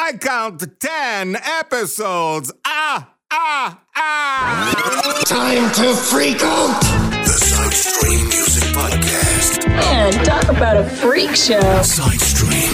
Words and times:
I 0.00 0.12
count 0.12 0.62
10 0.78 1.34
episodes. 1.34 2.52
Ah, 2.64 3.14
ah, 3.32 3.80
ah. 3.96 5.22
Time 5.26 5.72
to 5.74 5.92
freak 5.92 6.40
out! 6.40 6.80
The 7.24 7.32
Side 7.32 7.72
Stream 7.72 8.28
Music 8.28 8.62
Podcast. 8.72 9.66
Man, 9.66 10.12
talk 10.24 10.44
about 10.44 10.76
a 10.76 10.88
freak 10.88 11.34
show. 11.34 11.60
Side 11.82 12.20
Stream. 12.20 12.72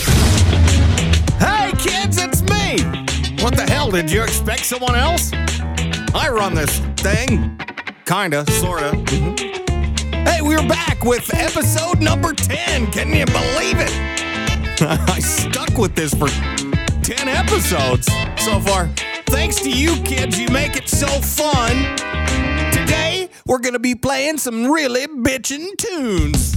Hey, 1.40 1.72
kids, 1.78 2.18
it's 2.22 2.42
me. 2.42 2.84
What 3.42 3.56
the 3.56 3.64
hell? 3.70 3.90
Did 3.90 4.10
you 4.10 4.22
expect 4.22 4.66
someone 4.66 4.94
else? 4.94 5.32
I 6.14 6.28
run 6.30 6.54
this 6.54 6.78
thing. 6.98 7.58
Kinda, 8.04 8.44
sorta. 8.60 8.90
Mhm. 8.90 10.28
Hey, 10.28 10.42
we're 10.42 10.68
back 10.68 11.02
with 11.02 11.32
episode 11.32 12.02
number 12.02 12.34
10. 12.34 12.90
Can 12.92 13.08
you 13.14 13.24
believe 13.24 13.80
it? 13.80 13.92
I 14.82 15.20
stuck 15.20 15.78
with 15.78 15.94
this 15.94 16.12
for 16.12 16.28
10 17.04 17.28
episodes 17.28 18.06
so 18.38 18.58
far. 18.60 18.88
Thanks 19.26 19.56
to 19.56 19.68
you 19.68 19.94
kids, 20.04 20.40
you 20.40 20.48
make 20.48 20.74
it 20.74 20.88
so 20.88 21.06
fun. 21.06 21.76
Today, 22.72 23.28
we're 23.44 23.58
gonna 23.58 23.78
be 23.78 23.94
playing 23.94 24.38
some 24.38 24.70
really 24.70 25.06
bitchin' 25.06 25.76
tunes. 25.76 26.56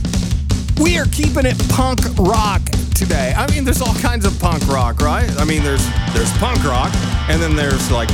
We 0.79 0.97
are 0.99 1.05
keeping 1.07 1.45
it 1.45 1.59
punk 1.67 1.99
rock 2.17 2.61
today. 2.95 3.33
I 3.35 3.51
mean, 3.51 3.65
there's 3.65 3.81
all 3.81 3.93
kinds 3.95 4.23
of 4.23 4.39
punk 4.39 4.65
rock, 4.69 5.01
right? 5.01 5.29
I 5.37 5.43
mean, 5.43 5.63
there's 5.63 5.85
there's 6.13 6.31
punk 6.37 6.63
rock, 6.63 6.95
and 7.27 7.41
then 7.41 7.57
there's 7.57 7.91
like 7.91 8.07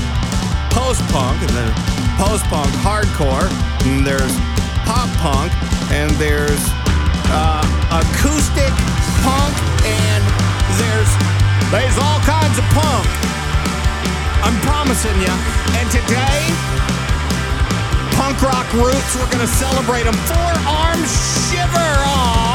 post-punk, 0.74 1.40
and 1.40 1.52
then 1.52 1.72
post-punk 2.18 2.74
hardcore, 2.82 3.46
and 3.86 4.04
there's 4.04 4.34
pop 4.90 5.08
punk, 5.22 5.54
and 5.92 6.10
there's 6.18 6.66
uh, 7.30 7.62
acoustic 7.94 8.74
punk, 9.22 9.54
and 9.86 10.24
there's 10.82 11.43
there's 11.74 11.98
all 11.98 12.20
kinds 12.20 12.60
of 12.60 12.66
punk. 12.70 13.08
I'm 14.46 14.54
promising 14.62 15.18
you. 15.18 15.34
And 15.74 15.90
today, 15.90 16.54
punk 18.14 18.40
rock 18.44 18.72
roots, 18.74 19.16
we're 19.18 19.32
gonna 19.32 19.48
celebrate 19.48 20.04
them. 20.04 20.14
Forearm 20.30 21.02
shiver. 21.02 21.94
Aww. 22.06 22.53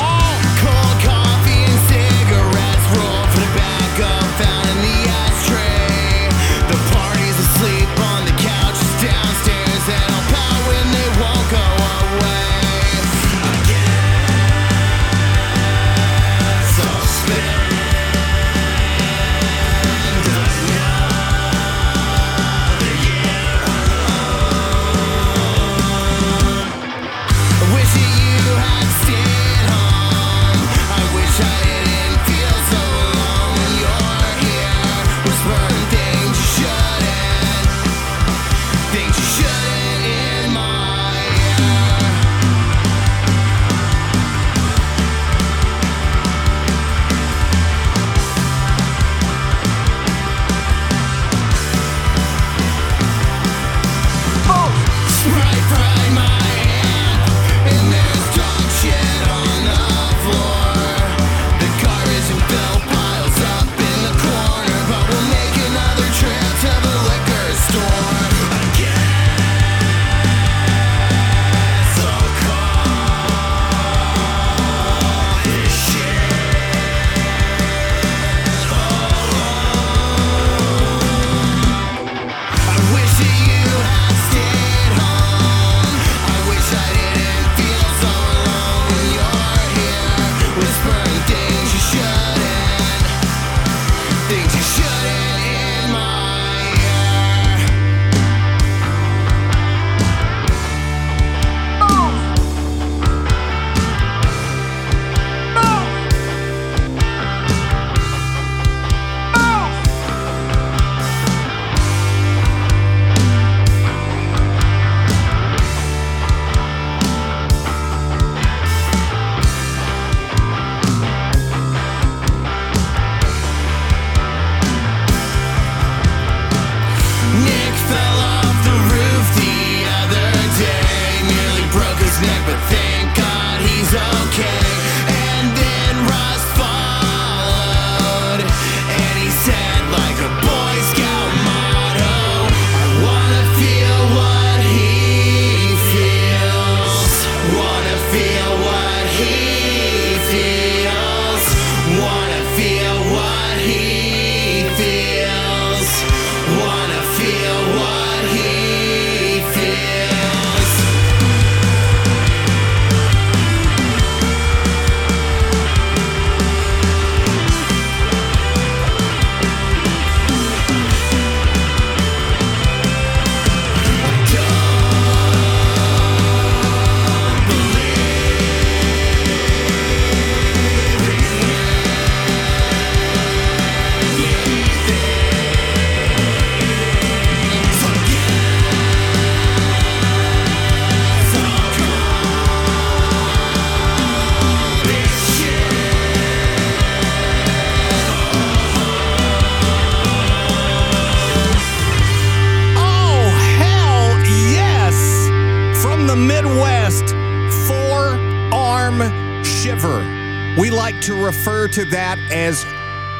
To 211.78 211.84
that 211.84 212.18
as 212.32 212.64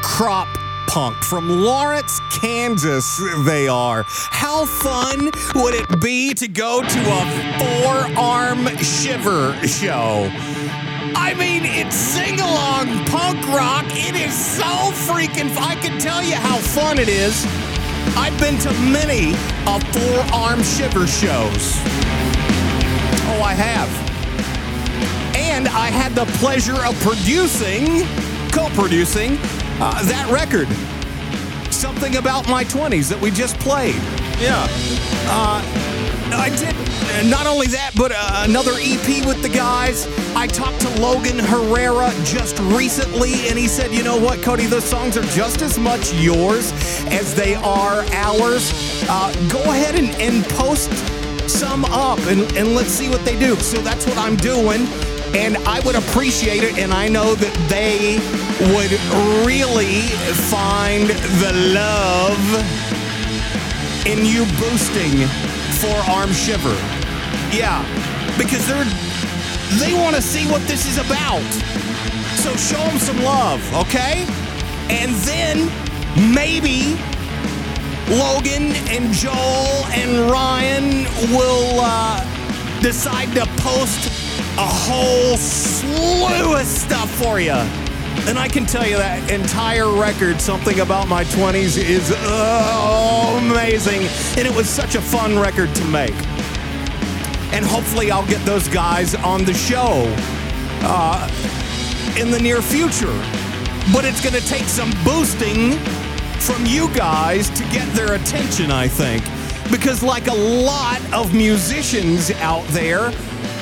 crop 0.03 0.49
punk. 0.89 1.17
From 1.23 1.49
Lawrence, 1.49 2.19
Kansas, 2.41 3.21
they 3.45 3.69
are. 3.69 4.05
How 4.09 4.65
fun 4.65 5.31
would 5.55 5.75
it 5.75 6.01
be 6.01 6.35
to 6.35 6.49
go 6.49 6.83
to 6.83 6.99
a 6.99 7.23
forearm 7.85 8.67
shiver 8.79 9.55
show? 9.65 10.29
I 11.15 11.35
mean, 11.39 11.63
it's 11.67 11.95
sing 11.95 12.41
along 12.41 12.89
punk 13.07 13.47
rock. 13.47 13.85
It 13.91 14.17
is 14.17 14.35
so 14.35 14.91
freaking. 15.07 15.57
I 15.57 15.77
can 15.77 16.01
tell 16.01 16.25
you 16.25 16.35
how 16.35 16.59
fun 16.59 16.99
it 16.99 17.09
is. 17.09 17.47
I've 18.17 18.37
been 18.41 18.59
to 18.59 18.73
many 18.91 19.35
of 19.69 19.85
Four 19.95 20.19
Arm 20.35 20.65
Shiver 20.65 21.07
shows. 21.07 21.79
Oh, 23.31 23.41
I 23.41 23.55
have. 23.55 24.09
And 25.37 25.69
I 25.69 25.91
had 25.91 26.15
the 26.15 26.27
pleasure 26.39 26.85
of 26.85 26.99
producing, 27.01 28.07
co 28.49 28.69
producing, 28.71 29.39
uh, 29.81 30.03
that 30.05 30.29
record. 30.31 30.69
Something 31.73 32.17
about 32.17 32.49
my 32.49 32.65
20s 32.65 33.09
that 33.09 33.21
we 33.21 33.31
just 33.31 33.59
played. 33.59 33.95
Yeah. 34.41 34.67
Uh, 35.29 35.62
I 36.35 36.50
did 36.50 36.75
not 37.31 37.47
only 37.47 37.67
that, 37.69 37.93
but 37.97 38.12
uh, 38.15 38.45
another 38.49 38.73
EP 38.75 39.27
with 39.27 39.43
the 39.43 39.49
guys. 39.49 40.06
I 40.37 40.47
talked 40.47 40.81
to 40.83 41.00
Logan 41.00 41.39
Herrera 41.39 42.12
just 42.25 42.59
recently, 42.61 43.49
and 43.49 43.59
he 43.59 43.67
said, 43.67 43.93
You 43.93 44.03
know 44.03 44.19
what, 44.19 44.43
Cody, 44.43 44.67
those 44.67 44.85
songs 44.85 45.17
are 45.17 45.25
just 45.35 45.62
as 45.62 45.79
much 45.79 46.12
yours 46.15 46.73
as 47.06 47.35
they 47.35 47.55
are 47.55 48.05
ours. 48.12 48.73
Uh, 49.09 49.33
go 49.50 49.62
ahead 49.65 49.95
and, 49.95 50.11
and 50.21 50.45
post 50.50 50.91
some 51.49 51.85
up 51.87 52.19
and, 52.27 52.41
and 52.56 52.75
let's 52.75 52.91
see 52.91 53.09
what 53.09 53.25
they 53.25 53.39
do. 53.39 53.56
So 53.56 53.81
that's 53.81 54.06
what 54.06 54.19
I'm 54.19 54.37
doing. 54.37 54.87
And 55.35 55.57
I 55.69 55.81
would 55.81 55.95
appreciate 55.95 56.63
it, 56.63 56.79
and 56.79 56.93
I 56.93 57.09
know 57.09 57.35
that 57.35 57.55
they 57.69 58.19
would 58.75 58.93
really 59.47 60.03
find 60.51 61.09
the 61.41 61.53
love 61.75 62.43
in 64.07 64.25
you 64.25 64.45
boosting 64.59 65.27
forearm 65.81 66.33
shiver. 66.33 66.75
Yeah, 67.53 67.85
because 68.39 68.67
they're 68.67 68.85
they 69.77 69.93
want 69.93 70.17
to 70.17 70.23
see 70.23 70.47
what 70.51 70.63
this 70.63 70.87
is 70.87 70.97
about. 70.97 71.43
So 72.41 72.57
show 72.57 72.79
them 72.89 72.99
some 72.99 73.23
love, 73.23 73.61
okay? 73.75 74.25
And 74.89 75.13
then 75.29 75.71
maybe 76.33 76.97
Logan 78.09 78.73
and 78.89 79.13
Joel 79.13 79.85
and 79.93 80.31
Ryan 80.31 81.05
will 81.35 81.81
uh, 81.81 82.81
decide 82.81 83.35
to 83.35 83.45
post 83.63 84.28
a 84.59 84.67
whole 84.67 85.37
slew 85.37 86.57
of 86.57 86.67
stuff 86.67 87.09
for 87.11 87.39
you. 87.39 87.53
And 88.27 88.37
I 88.37 88.49
can 88.49 88.67
tell 88.67 88.85
you 88.85 88.97
that 88.97 89.31
entire 89.31 89.89
record, 89.89 90.41
Something 90.41 90.81
About 90.81 91.07
My 91.07 91.23
20s, 91.23 91.79
is 91.79 92.13
uh, 92.13 93.41
amazing. 93.41 94.01
And 94.37 94.49
it 94.49 94.55
was 94.55 94.69
such 94.69 94.97
a 94.97 95.01
fun 95.01 95.39
record 95.39 95.73
to 95.77 95.85
make. 95.85 96.15
And 97.55 97.65
hopefully, 97.65 98.11
I'll 98.11 98.27
get 98.27 98.45
those 98.45 98.67
guys 98.67 99.15
on 99.15 99.45
the 99.45 99.55
show 99.55 100.13
uh, 100.83 101.31
in 102.19 102.33
the 102.33 102.41
near 102.41 102.61
future. 102.61 103.17
But 103.93 104.05
it's 104.05 104.21
going 104.21 104.35
to 104.35 104.47
take 104.49 104.65
some 104.65 104.91
boosting 105.05 105.79
from 106.41 106.67
you 106.67 106.93
guys 106.95 107.49
to 107.51 107.63
get 107.71 107.87
their 107.95 108.15
attention, 108.15 108.73
I 108.73 108.89
think. 108.89 109.23
Because, 109.71 110.03
like 110.03 110.27
a 110.27 110.35
lot 110.35 111.01
of 111.15 111.33
musicians 111.33 112.33
out 112.33 112.67
there, 112.69 113.13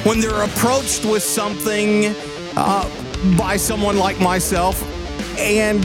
when 0.06 0.20
they're 0.20 0.44
approached 0.44 1.04
with 1.04 1.22
something 1.22 2.14
uh, 2.56 3.36
by 3.36 3.56
someone 3.56 3.98
like 3.98 4.20
myself, 4.20 4.80
and 5.36 5.84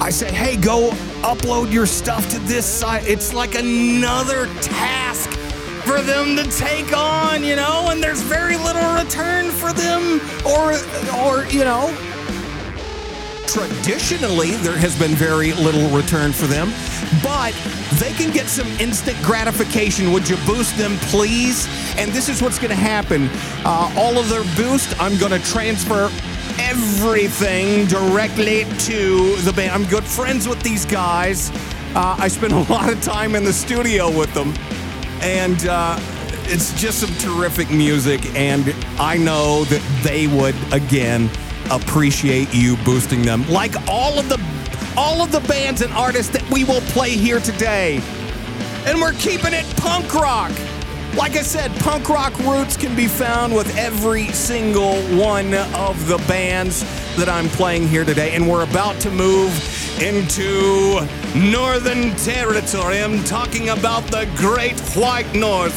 I 0.00 0.10
say, 0.10 0.32
hey, 0.32 0.56
go 0.56 0.90
upload 1.22 1.72
your 1.72 1.86
stuff 1.86 2.30
to 2.30 2.38
this 2.40 2.64
site, 2.64 3.08
it's 3.08 3.34
like 3.34 3.56
another 3.56 4.46
task 4.62 5.28
for 5.84 6.00
them 6.02 6.36
to 6.36 6.44
take 6.56 6.96
on, 6.96 7.42
you 7.42 7.56
know, 7.56 7.88
and 7.90 8.00
there's 8.00 8.22
very 8.22 8.56
little 8.56 8.94
return 8.94 9.50
for 9.50 9.72
them, 9.72 10.20
or, 10.46 10.74
or, 11.18 11.44
you 11.46 11.64
know, 11.64 11.92
traditionally 13.48 14.52
there 14.58 14.76
has 14.76 14.96
been 14.98 15.16
very 15.16 15.52
little 15.54 15.88
return 15.90 16.32
for 16.32 16.46
them 16.46 16.68
but 17.22 17.52
they 17.98 18.12
can 18.12 18.32
get 18.32 18.46
some 18.46 18.66
instant 18.78 19.16
gratification. 19.22 20.12
Would 20.12 20.28
you 20.28 20.36
boost 20.46 20.76
them 20.76 20.96
please? 21.08 21.66
And 21.96 22.10
this 22.12 22.28
is 22.28 22.42
what's 22.42 22.58
going 22.58 22.70
to 22.70 22.76
happen. 22.76 23.28
Uh, 23.64 23.92
all 23.96 24.18
of 24.18 24.28
their 24.28 24.44
boost 24.56 25.00
i'm 25.00 25.16
going 25.18 25.32
to 25.32 25.44
transfer 25.50 26.10
everything 26.58 27.86
directly 27.86 28.64
to 28.80 29.36
the 29.36 29.52
band. 29.54 29.72
I'm 29.72 29.88
good 29.88 30.04
friends 30.04 30.48
with 30.48 30.62
these 30.62 30.84
guys. 30.84 31.50
Uh, 31.94 32.16
i 32.18 32.28
spend 32.28 32.52
a 32.64 32.72
lot 32.72 32.92
of 32.92 33.00
time 33.02 33.34
in 33.34 33.44
the 33.44 33.52
studio 33.52 34.16
with 34.16 34.32
them. 34.34 34.54
And 35.22 35.66
uh, 35.66 35.98
it's 36.48 36.78
just 36.80 37.00
some 37.00 37.12
terrific 37.18 37.68
music 37.70 38.24
and 38.36 38.72
i 39.00 39.16
know 39.16 39.64
that 39.64 39.82
they 40.04 40.28
would 40.28 40.54
again 40.72 41.28
appreciate 41.70 42.52
you 42.54 42.76
boosting 42.84 43.22
them. 43.22 43.48
Like 43.48 43.74
all 43.88 44.18
of 44.18 44.28
the 44.28 44.38
all 44.96 45.22
of 45.22 45.30
the 45.30 45.40
bands 45.40 45.82
and 45.82 45.92
artists 45.92 46.32
that 46.32 46.48
we 46.50 46.64
will 46.64 46.80
play 46.92 47.10
here 47.10 47.40
today. 47.40 48.00
And 48.86 49.00
we're 49.00 49.12
keeping 49.12 49.52
it 49.52 49.64
punk 49.76 50.14
rock. 50.14 50.52
Like 51.16 51.32
i 51.36 51.42
said 51.42 51.70
punk 51.80 52.08
rock 52.10 52.38
roots 52.40 52.76
can 52.76 52.94
be 52.94 53.06
found 53.06 53.54
with 53.54 53.74
every 53.78 54.28
single 54.28 54.96
one 55.16 55.54
of 55.54 56.06
the 56.08 56.18
bands 56.28 56.82
that 57.16 57.28
i'm 57.28 57.48
playing 57.48 57.88
here 57.88 58.04
today. 58.04 58.34
And 58.34 58.48
we're 58.48 58.64
about 58.64 59.00
to 59.00 59.10
move 59.10 59.50
into 60.00 61.06
northern 61.34 62.14
territory. 62.16 63.00
I'm 63.00 63.24
talking 63.24 63.70
about 63.70 64.04
the 64.04 64.28
great 64.36 64.78
white 64.90 65.32
north. 65.34 65.74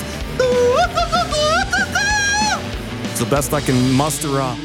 It's 3.12 3.19
the 3.19 3.25
best 3.30 3.54
i 3.54 3.62
can 3.62 3.94
muster 3.94 4.42
up. 4.42 4.57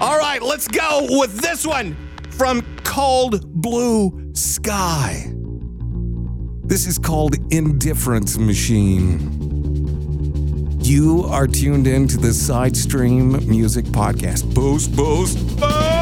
All 0.00 0.18
right, 0.18 0.42
let's 0.42 0.68
go 0.68 1.06
with 1.08 1.40
this 1.40 1.66
one 1.66 1.96
from 2.30 2.62
Cold 2.86 3.44
Blue 3.60 4.32
Sky. 4.32 5.30
This 6.64 6.86
is 6.86 6.98
called 6.98 7.34
Indifference 7.52 8.38
Machine. 8.38 9.18
You 10.80 11.24
are 11.24 11.46
tuned 11.48 11.88
in 11.88 12.06
to 12.08 12.16
the 12.16 12.32
Side 12.32 12.76
Stream 12.76 13.32
Music 13.46 13.84
Podcast. 13.86 14.54
Boost, 14.54 14.94
boost, 14.96 15.36
boost! 15.58 15.95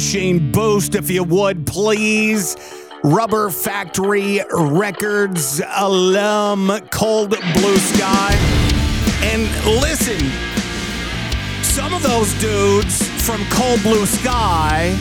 Machine 0.00 0.50
Boost, 0.50 0.94
if 0.94 1.10
you 1.10 1.22
would, 1.24 1.66
please. 1.66 2.56
Rubber 3.04 3.50
Factory 3.50 4.40
Records 4.50 5.60
alum, 5.76 6.72
Cold 6.90 7.36
Blue 7.52 7.76
Sky. 7.76 8.34
And 9.22 9.42
listen, 9.66 10.18
some 11.62 11.92
of 11.92 12.02
those 12.02 12.32
dudes 12.40 13.06
from 13.26 13.44
Cold 13.50 13.82
Blue 13.82 14.06
Sky 14.06 14.96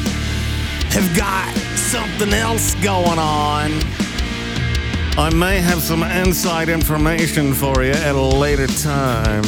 have 0.89 1.15
got 1.15 1.55
something 1.77 2.33
else 2.33 2.75
going 2.83 3.19
on. 3.19 3.71
I 5.17 5.31
may 5.33 5.61
have 5.61 5.81
some 5.81 6.03
inside 6.03 6.67
information 6.67 7.53
for 7.53 7.83
you 7.83 7.91
at 7.91 8.15
a 8.15 8.21
later 8.21 8.67
time. 8.67 9.45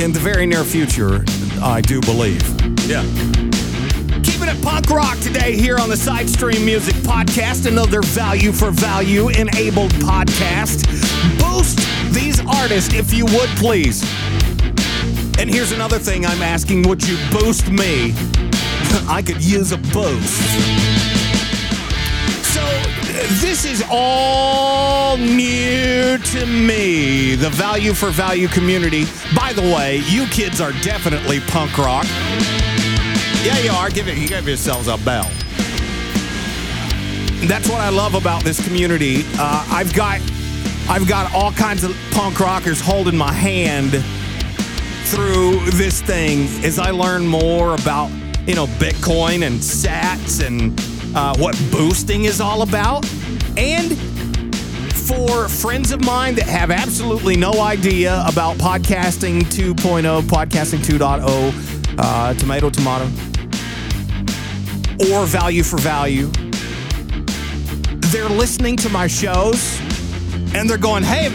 In 0.00 0.12
the 0.12 0.20
very 0.20 0.46
near 0.46 0.64
future, 0.64 1.24
I 1.62 1.80
do 1.80 2.00
believe. 2.00 2.42
Yeah. 2.88 3.47
Keeping 4.28 4.50
it 4.50 4.62
punk 4.62 4.90
rock 4.90 5.18
today 5.20 5.56
here 5.56 5.78
on 5.78 5.88
the 5.88 5.94
Sidestream 5.94 6.62
Music 6.62 6.94
Podcast, 6.96 7.66
another 7.66 8.02
value 8.02 8.52
for 8.52 8.70
value 8.70 9.28
enabled 9.30 9.90
podcast. 9.92 10.84
Boost 11.38 11.78
these 12.12 12.38
artists 12.44 12.92
if 12.92 13.14
you 13.14 13.24
would 13.24 13.48
please. 13.56 14.02
And 15.38 15.48
here's 15.48 15.72
another 15.72 15.98
thing 15.98 16.26
I'm 16.26 16.42
asking 16.42 16.82
would 16.82 17.08
you 17.08 17.16
boost 17.30 17.70
me? 17.70 18.12
I 19.08 19.22
could 19.24 19.42
use 19.42 19.72
a 19.72 19.78
boost. 19.78 20.42
So, 22.52 22.60
this 23.40 23.64
is 23.64 23.82
all 23.90 25.16
new 25.16 26.18
to 26.18 26.44
me. 26.44 27.34
The 27.34 27.48
value 27.48 27.94
for 27.94 28.10
value 28.10 28.48
community. 28.48 29.06
By 29.34 29.54
the 29.54 29.62
way, 29.62 30.02
you 30.06 30.26
kids 30.26 30.60
are 30.60 30.72
definitely 30.82 31.40
punk 31.40 31.78
rock. 31.78 32.06
Yeah, 33.44 33.58
you 33.58 33.70
are. 33.70 33.88
Give 33.88 34.08
it. 34.08 34.18
You 34.18 34.26
give 34.26 34.48
yourselves 34.48 34.88
a 34.88 34.98
bell. 34.98 35.30
That's 37.46 37.68
what 37.68 37.80
I 37.80 37.88
love 37.88 38.14
about 38.14 38.42
this 38.42 38.62
community. 38.64 39.22
Uh, 39.38 39.64
I've 39.70 39.94
got, 39.94 40.20
I've 40.88 41.06
got 41.08 41.32
all 41.32 41.52
kinds 41.52 41.84
of 41.84 41.96
punk 42.10 42.40
rockers 42.40 42.80
holding 42.80 43.16
my 43.16 43.32
hand 43.32 43.92
through 45.08 45.60
this 45.70 46.02
thing 46.02 46.48
as 46.64 46.80
I 46.80 46.90
learn 46.90 47.26
more 47.26 47.74
about, 47.74 48.10
you 48.46 48.56
know, 48.56 48.66
Bitcoin 48.66 49.46
and 49.46 49.60
Sats 49.60 50.44
and 50.44 50.78
uh, 51.16 51.36
what 51.38 51.56
boosting 51.70 52.24
is 52.24 52.40
all 52.40 52.62
about. 52.62 53.06
And 53.56 53.96
for 54.92 55.48
friends 55.48 55.92
of 55.92 56.04
mine 56.04 56.34
that 56.34 56.46
have 56.46 56.72
absolutely 56.72 57.36
no 57.36 57.52
idea 57.62 58.22
about 58.26 58.56
podcasting 58.56 59.42
2.0, 59.42 60.22
podcasting 60.22 60.80
2.0, 60.80 61.98
uh, 61.98 62.34
tomato, 62.34 62.68
tomato, 62.68 63.08
or 65.10 65.26
value 65.26 65.62
for 65.62 65.78
value, 65.78 66.30
they're 68.10 68.28
listening 68.28 68.76
to 68.76 68.88
my 68.88 69.06
shows 69.06 69.80
and 70.54 70.68
they're 70.68 70.78
going, 70.78 71.02
hey, 71.02 71.30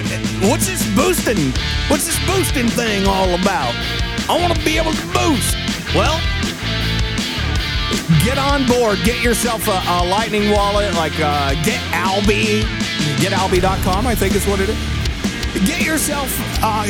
what's 0.50 0.68
this 0.68 0.84
boosting? 0.96 1.52
What's 1.88 2.06
this 2.06 2.20
boosting 2.26 2.68
thing 2.68 3.08
all 3.08 3.30
about? 3.36 3.74
I 4.30 4.38
want 4.40 4.56
to 4.56 4.66
be 4.66 4.78
able 4.78 4.94
to 4.94 5.06
boost. 5.14 5.56
Well, 5.94 6.20
get 8.24 8.38
on 8.38 8.66
board. 8.66 9.00
Get 9.04 9.24
yourself 9.24 9.68
a, 9.68 9.82
a 9.86 10.04
Lightning 10.08 10.50
wallet, 10.52 10.94
like 10.96 11.14
uh, 11.20 11.54
Get 11.64 11.82
Alby, 11.94 12.64
GetAlby.com, 13.22 14.08
I 14.08 14.16
think 14.16 14.36
is 14.36 14.48
what 14.48 14.60
it 14.60 14.70
is. 14.70 14.78
Get 15.68 15.82
yourself 15.86 16.36
uh, 16.64 16.84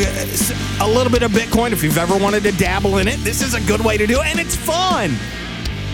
a 0.82 0.88
little 0.88 1.12
bit 1.12 1.22
of 1.22 1.32
Bitcoin 1.32 1.74
if 1.74 1.84
you've 1.84 1.98
ever 1.98 2.18
wanted 2.18 2.44
to 2.44 2.54
dabble 2.54 2.98
in 2.98 3.10
it. 3.10 3.18
This 3.18 3.42
is 3.42 3.54
a 3.54 3.62
good 3.62 3.82
way 3.84 3.98
to 3.98 4.08
do 4.08 4.22
it, 4.22 4.28
and 4.28 4.40
it's 4.40 4.56
fun. 4.56 5.18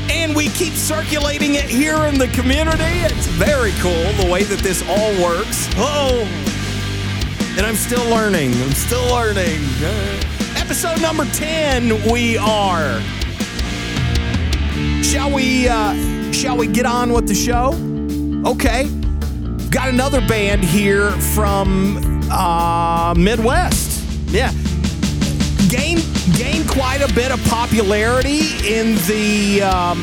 And 0.10 0.36
we 0.36 0.50
keep 0.50 0.74
circulating 0.74 1.56
it 1.56 1.66
here 1.66 2.06
in 2.06 2.18
the 2.18 2.28
community. 2.30 2.84
It's 2.84 3.28
very 3.28 3.72
cool 3.80 4.12
the 4.24 4.30
way 4.32 4.44
that 4.44 4.60
this 4.60 4.82
all 4.88 5.12
works. 5.24 5.68
Oh, 5.78 6.28
and 7.58 7.66
I'm 7.66 7.76
still 7.76 8.08
learning. 8.10 8.54
I'm 8.62 8.72
still 8.72 9.06
learning. 9.14 9.60
Uh, 9.84 10.22
episode 10.56 11.02
number 11.02 11.26
10, 11.26 12.12
we 12.12 12.38
are. 12.38 13.02
Shall 15.04 15.32
we 15.34 15.68
uh 15.68 16.32
shall 16.32 16.56
we 16.56 16.68
get 16.68 16.86
on 16.86 17.12
with 17.12 17.28
the 17.28 17.34
show? 17.34 17.74
Okay. 18.48 18.86
Got 19.72 19.90
another 19.90 20.22
band 20.28 20.64
here 20.64 21.12
from 21.34 21.98
uh 22.32 23.14
Midwest. 23.18 24.04
Yeah. 24.28 24.52
Gained 25.68 26.06
gained 26.38 26.70
quite 26.70 27.02
a 27.02 27.12
bit 27.14 27.32
of 27.32 27.44
popularity 27.46 28.42
in 28.68 28.96
the 29.08 29.64
um 29.64 29.99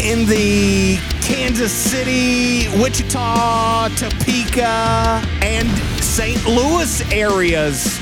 in 0.00 0.26
the 0.26 0.96
Kansas 1.22 1.72
City, 1.72 2.68
Wichita, 2.80 3.88
Topeka, 3.96 5.22
and 5.42 5.68
St. 6.02 6.46
Louis 6.46 7.02
areas 7.10 7.98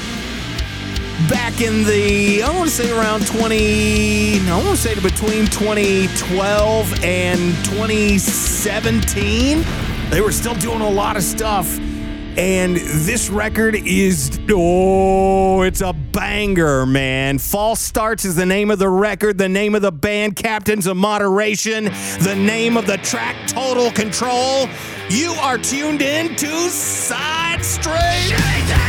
back 1.31 1.61
in 1.61 1.85
the 1.85 2.43
I 2.43 2.55
want 2.55 2.69
to 2.69 2.75
say 2.75 2.91
around 2.91 3.27
20 3.27 4.41
I 4.49 4.63
want 4.63 4.69
to 4.69 4.77
say 4.77 4.95
between 4.95 5.47
2012 5.47 7.03
and 7.03 7.55
2017 7.65 9.65
they 10.11 10.21
were 10.21 10.31
still 10.31 10.55
doing 10.55 10.83
a 10.83 10.89
lot 10.89 11.17
of 11.17 11.23
stuff 11.23 11.79
and 12.37 12.77
this 12.77 13.31
record 13.31 13.75
is 13.75 14.39
oh 14.51 15.63
it's 15.63 15.81
a 15.81 15.93
banger 15.93 16.85
man. 16.87 17.39
False 17.39 17.81
starts 17.81 18.25
is 18.25 18.37
the 18.37 18.47
name 18.47 18.71
of 18.71 18.79
the 18.79 18.89
record 18.89 19.39
the 19.39 19.49
name 19.49 19.75
of 19.75 19.83
the 19.83 19.93
band 19.93 20.37
captains 20.37 20.87
of 20.87 20.97
moderation 20.97 21.85
the 22.21 22.35
name 22.37 22.77
of 22.77 22.87
the 22.87 22.99
track 22.99 23.37
total 23.47 23.91
control. 23.91 24.69
You 25.09 25.33
are 25.41 25.59
tuned 25.59 26.03
in 26.03 26.37
to 26.37 26.69
Side 26.69 27.65
Stream 27.65 28.86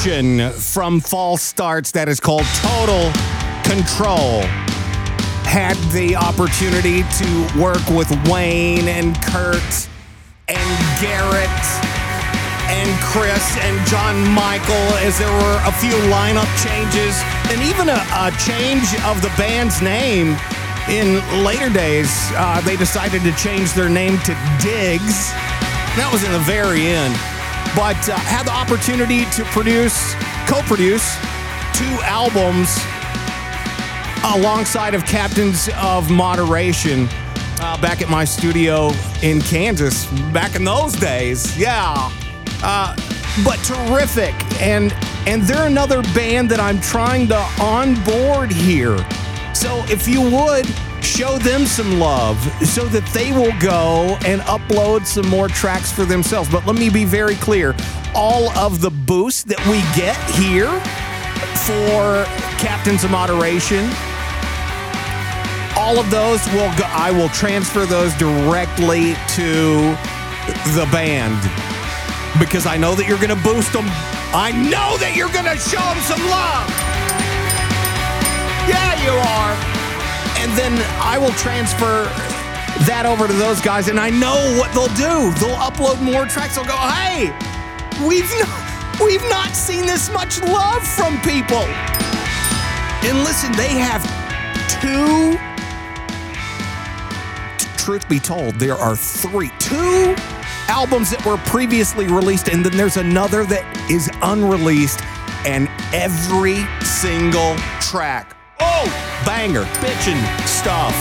from 0.00 0.98
false 0.98 1.42
starts 1.42 1.90
that 1.90 2.08
is 2.08 2.20
called 2.20 2.46
total 2.64 3.12
control. 3.68 4.40
Had 5.44 5.76
the 5.92 6.16
opportunity 6.16 7.04
to 7.20 7.28
work 7.60 7.84
with 7.92 8.08
Wayne 8.32 8.88
and 8.88 9.12
Kurt 9.20 9.60
and 10.48 10.70
Garrett 11.04 11.52
and 12.72 12.88
Chris 13.12 13.44
and 13.60 13.76
John 13.92 14.16
Michael 14.32 14.88
as 15.04 15.18
there 15.18 15.28
were 15.28 15.60
a 15.68 15.72
few 15.76 15.92
lineup 16.08 16.48
changes 16.64 17.20
and 17.52 17.60
even 17.60 17.92
a, 17.92 18.00
a 18.24 18.32
change 18.40 18.88
of 19.04 19.20
the 19.20 19.28
band's 19.36 19.82
name. 19.82 20.32
In 20.88 21.20
later 21.44 21.68
days, 21.68 22.08
uh, 22.40 22.62
they 22.64 22.76
decided 22.76 23.20
to 23.20 23.36
change 23.36 23.74
their 23.74 23.90
name 23.90 24.16
to 24.24 24.32
Diggs. 24.64 25.28
That 26.00 26.08
was 26.10 26.24
in 26.24 26.32
the 26.32 26.40
very 26.48 26.88
end. 26.88 27.39
But 27.76 28.08
uh, 28.08 28.16
had 28.16 28.46
the 28.46 28.52
opportunity 28.52 29.24
to 29.36 29.44
produce, 29.44 30.14
co 30.46 30.60
produce 30.62 31.16
two 31.72 31.96
albums 32.02 32.76
alongside 34.24 34.94
of 34.94 35.04
Captains 35.06 35.68
of 35.76 36.10
Moderation 36.10 37.08
uh, 37.60 37.80
back 37.80 38.02
at 38.02 38.08
my 38.08 38.24
studio 38.24 38.90
in 39.22 39.40
Kansas 39.40 40.06
back 40.32 40.56
in 40.56 40.64
those 40.64 40.94
days. 40.94 41.56
Yeah. 41.56 42.10
Uh, 42.62 42.96
but 43.44 43.56
terrific. 43.64 44.34
And 44.60 44.92
and 45.26 45.42
they're 45.42 45.66
another 45.66 46.02
band 46.14 46.50
that 46.50 46.60
I'm 46.60 46.80
trying 46.80 47.28
to 47.28 47.38
onboard 47.60 48.50
here. 48.50 48.98
So 49.54 49.84
if 49.88 50.08
you 50.08 50.22
would 50.22 50.66
show 51.02 51.38
them 51.38 51.66
some 51.66 51.98
love 51.98 52.38
so 52.64 52.84
that 52.86 53.06
they 53.12 53.32
will 53.32 53.58
go 53.60 54.16
and 54.26 54.40
upload 54.42 55.06
some 55.06 55.28
more 55.28 55.48
tracks 55.48 55.92
for 55.92 56.04
themselves. 56.04 56.50
But 56.50 56.66
let 56.66 56.76
me 56.76 56.90
be 56.90 57.04
very 57.04 57.36
clear. 57.36 57.74
All 58.14 58.50
of 58.58 58.80
the 58.80 58.90
boost 58.90 59.48
that 59.48 59.64
we 59.66 59.80
get 59.98 60.16
here 60.30 60.70
for 61.66 62.24
Captains 62.58 63.04
of 63.04 63.10
Moderation 63.10 63.88
all 65.80 65.98
of 65.98 66.10
those 66.10 66.44
will 66.48 66.70
go, 66.76 66.84
I 66.86 67.10
will 67.10 67.30
transfer 67.30 67.86
those 67.86 68.14
directly 68.14 69.14
to 69.34 69.96
the 70.76 70.86
band 70.92 71.40
because 72.38 72.66
I 72.66 72.76
know 72.76 72.94
that 72.94 73.08
you're 73.08 73.18
going 73.18 73.34
to 73.34 73.42
boost 73.42 73.72
them. 73.72 73.86
I 74.36 74.52
know 74.52 75.00
that 75.00 75.16
you're 75.16 75.32
going 75.32 75.48
to 75.48 75.56
show 75.56 75.80
them 75.80 76.00
some 76.04 76.20
love. 76.28 76.68
Yeah, 78.68 78.92
you 79.02 79.16
are. 79.16 79.79
And 80.40 80.50
then 80.56 80.72
I 81.00 81.18
will 81.18 81.32
transfer 81.32 82.04
that 82.88 83.04
over 83.06 83.26
to 83.26 83.32
those 83.34 83.60
guys, 83.60 83.88
and 83.88 84.00
I 84.00 84.10
know 84.10 84.36
what 84.58 84.72
they'll 84.72 84.96
do. 84.96 85.30
They'll 85.38 85.60
upload 85.60 86.00
more 86.00 86.24
tracks. 86.26 86.56
They'll 86.56 86.64
go, 86.64 86.76
"Hey, 86.76 87.30
we've 88.04 88.30
not, 88.40 89.00
we've 89.04 89.28
not 89.28 89.54
seen 89.54 89.86
this 89.86 90.10
much 90.10 90.40
love 90.42 90.82
from 90.82 91.20
people." 91.20 91.64
And 93.04 93.24
listen, 93.24 93.52
they 93.52 93.76
have 93.76 94.02
two 94.80 95.38
truth 97.80 98.08
be 98.08 98.20
told, 98.20 98.54
there 98.56 98.76
are 98.76 98.94
three, 98.94 99.50
two 99.58 100.14
albums 100.68 101.10
that 101.10 101.24
were 101.24 101.38
previously 101.38 102.06
released, 102.06 102.48
and 102.48 102.64
then 102.64 102.76
there's 102.76 102.98
another 102.98 103.44
that 103.46 103.64
is 103.90 104.10
unreleased, 104.22 105.00
and 105.46 105.66
every 105.92 106.66
single 106.84 107.56
track, 107.80 108.36
oh, 108.60 109.22
banger, 109.24 109.64
bitchin' 109.80 110.20
stuff. 110.46 110.94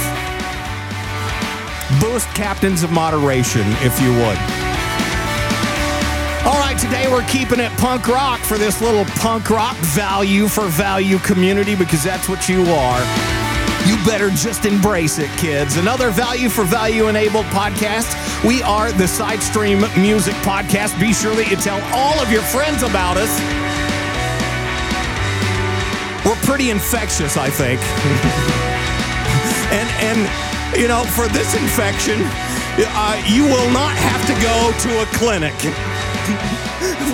Boost 2.01 2.27
Captains 2.35 2.83
of 2.83 2.91
Moderation, 2.91 3.65
if 3.81 3.99
you 4.01 4.11
would. 4.13 4.37
All 6.45 6.59
right, 6.59 6.77
today 6.79 7.07
we're 7.11 7.27
keeping 7.27 7.59
it 7.59 7.71
punk 7.77 8.07
rock 8.07 8.39
for 8.39 8.57
this 8.57 8.81
little 8.81 9.05
punk 9.19 9.49
rock 9.49 9.75
value 9.77 10.47
for 10.47 10.67
value 10.67 11.17
community 11.19 11.75
because 11.75 12.03
that's 12.03 12.29
what 12.29 12.47
you 12.47 12.63
are. 12.63 13.01
You 13.85 13.97
better 14.05 14.29
just 14.29 14.65
embrace 14.65 15.19
it, 15.19 15.29
kids. 15.37 15.77
Another 15.77 16.11
value 16.11 16.49
for 16.49 16.63
value 16.63 17.07
enabled 17.07 17.45
podcast. 17.47 18.07
We 18.47 18.61
are 18.63 18.91
the 18.91 19.05
Sidestream 19.05 19.81
Music 20.01 20.35
Podcast. 20.35 20.99
Be 20.99 21.13
sure 21.13 21.35
that 21.35 21.49
you 21.49 21.57
tell 21.57 21.81
all 21.93 22.19
of 22.21 22.31
your 22.31 22.43
friends 22.43 22.83
about 22.83 23.17
us. 23.17 23.58
We're 26.29 26.35
pretty 26.45 26.69
infectious, 26.69 27.37
I 27.37 27.49
think. 27.49 27.81
and 29.73 29.89
and 29.99 30.79
you 30.79 30.87
know, 30.87 31.03
for 31.05 31.27
this 31.27 31.55
infection, 31.59 32.19
uh, 32.21 33.19
you 33.25 33.45
will 33.45 33.71
not 33.71 33.95
have 33.95 34.23
to 34.27 34.33
go 34.39 34.71
to 34.77 35.01
a 35.01 35.05
clinic. 35.17 35.55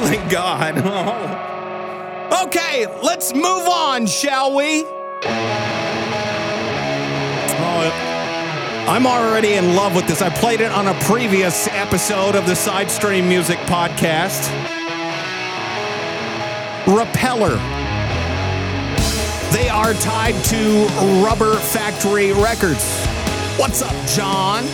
Thank 0.04 0.30
God. 0.30 1.46
Okay, 2.44 2.86
let's 3.04 3.34
move 3.34 3.68
on, 3.68 4.08
shall 4.08 4.54
we? 4.56 4.84
Oh, 7.64 8.86
I'm 8.90 9.06
already 9.08 9.54
in 9.54 9.76
love 9.76 9.96
with 9.96 10.08
this. 10.08 10.22
I 10.22 10.30
played 10.30 10.60
it 10.60 10.72
on 10.72 10.88
a 10.88 10.94
previous 11.02 11.68
episode 11.70 12.36
of 12.36 12.46
the 12.48 12.54
Sidestream 12.54 13.28
Music 13.28 13.58
Podcast. 13.60 14.50
Repeller. 16.88 17.85
They 19.56 19.70
are 19.70 19.94
tied 19.94 20.36
to 20.48 20.86
Rubber 21.24 21.56
Factory 21.56 22.34
Records. 22.34 23.06
What's 23.58 23.82
up, 23.82 23.96
John? 24.06 24.66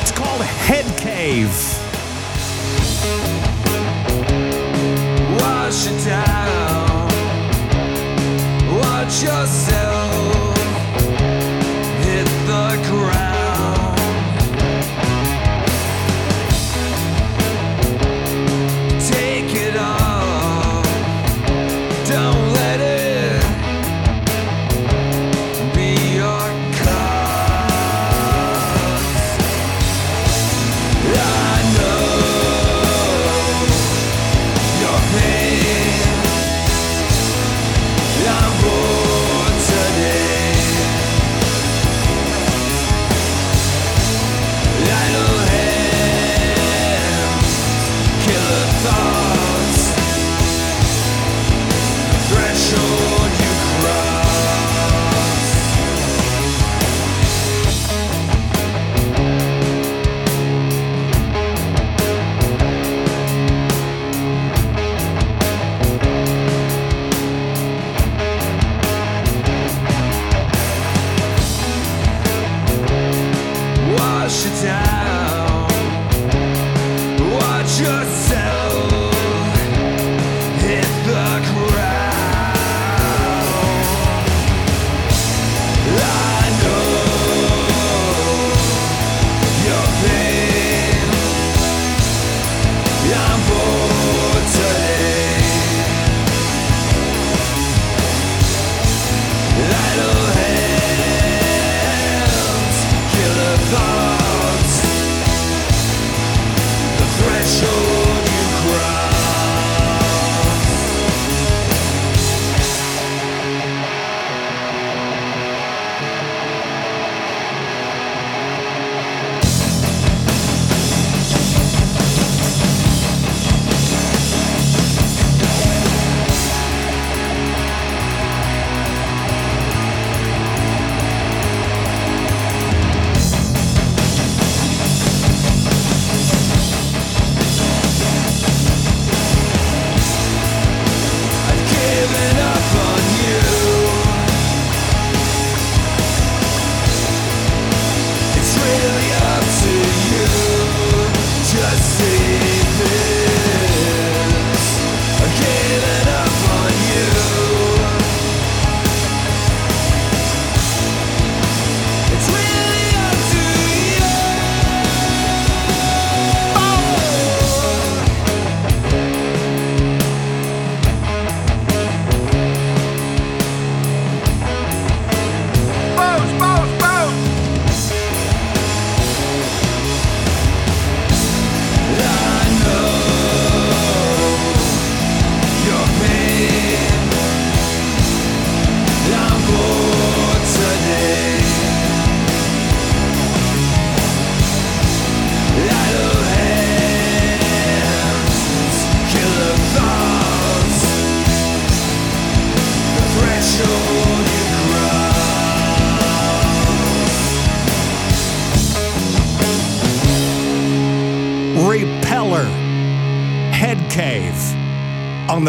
It's 0.00 0.10
called 0.10 0.42
Head 0.42 0.86
Cave. 0.98 1.54
Wash 5.40 5.86
it 5.86 6.04
down. 6.04 6.19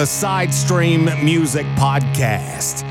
The 0.01 0.07
Side 0.07 0.51
Stream 0.51 1.05
Music 1.23 1.63
Podcast. 1.75 2.81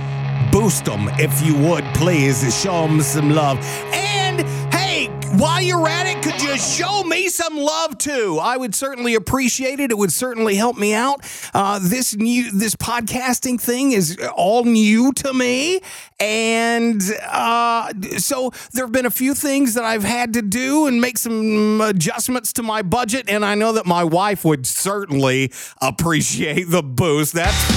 Boost 0.52 0.84
them 0.84 1.08
if 1.18 1.44
you 1.44 1.56
would, 1.56 1.84
please. 1.86 2.38
Show 2.62 2.86
them 2.86 3.00
some 3.00 3.30
love. 3.30 3.58
And 3.92 4.42
hey, 4.72 5.08
while 5.36 5.60
you're 5.60 5.88
at 5.88 6.06
it, 6.06 6.22
could 6.22 6.40
you 6.40 6.56
show 6.56 7.02
me 7.02 7.28
love 7.64 7.98
to. 7.98 8.38
I 8.40 8.56
would 8.56 8.74
certainly 8.74 9.14
appreciate 9.14 9.80
it. 9.80 9.90
It 9.90 9.98
would 9.98 10.12
certainly 10.12 10.56
help 10.56 10.76
me 10.76 10.94
out. 10.94 11.20
Uh, 11.54 11.78
this 11.82 12.16
new 12.16 12.50
this 12.50 12.74
podcasting 12.76 13.60
thing 13.60 13.92
is 13.92 14.18
all 14.34 14.64
new 14.64 15.12
to 15.12 15.32
me, 15.32 15.80
and 16.18 17.02
uh, 17.26 17.92
so 18.18 18.52
there 18.72 18.84
have 18.84 18.92
been 18.92 19.06
a 19.06 19.10
few 19.10 19.34
things 19.34 19.74
that 19.74 19.84
I've 19.84 20.04
had 20.04 20.34
to 20.34 20.42
do 20.42 20.86
and 20.86 21.00
make 21.00 21.18
some 21.18 21.80
adjustments 21.80 22.52
to 22.54 22.62
my 22.62 22.82
budget. 22.82 23.28
And 23.28 23.44
I 23.44 23.54
know 23.54 23.72
that 23.72 23.86
my 23.86 24.04
wife 24.04 24.44
would 24.44 24.66
certainly 24.66 25.52
appreciate 25.80 26.70
the 26.70 26.82
boost. 26.82 27.32
That's 27.32 27.68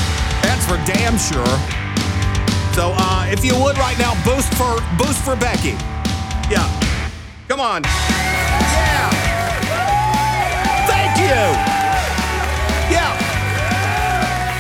that's 0.41 0.65
for 0.65 0.78
damn 0.86 1.17
sure. 1.17 1.58
So 2.74 2.91
uh, 2.98 3.28
if 3.30 3.46
you 3.46 3.54
would 3.62 3.78
right 3.78 3.98
now, 4.00 4.13
boost 4.24 4.54
for 4.56 4.82
boost 4.98 5.24
for 5.24 5.36
Becky. 5.36 5.76
Yeah. 6.50 6.67
Come 7.48 7.60
on. 7.60 7.84
Yeah. 7.84 9.22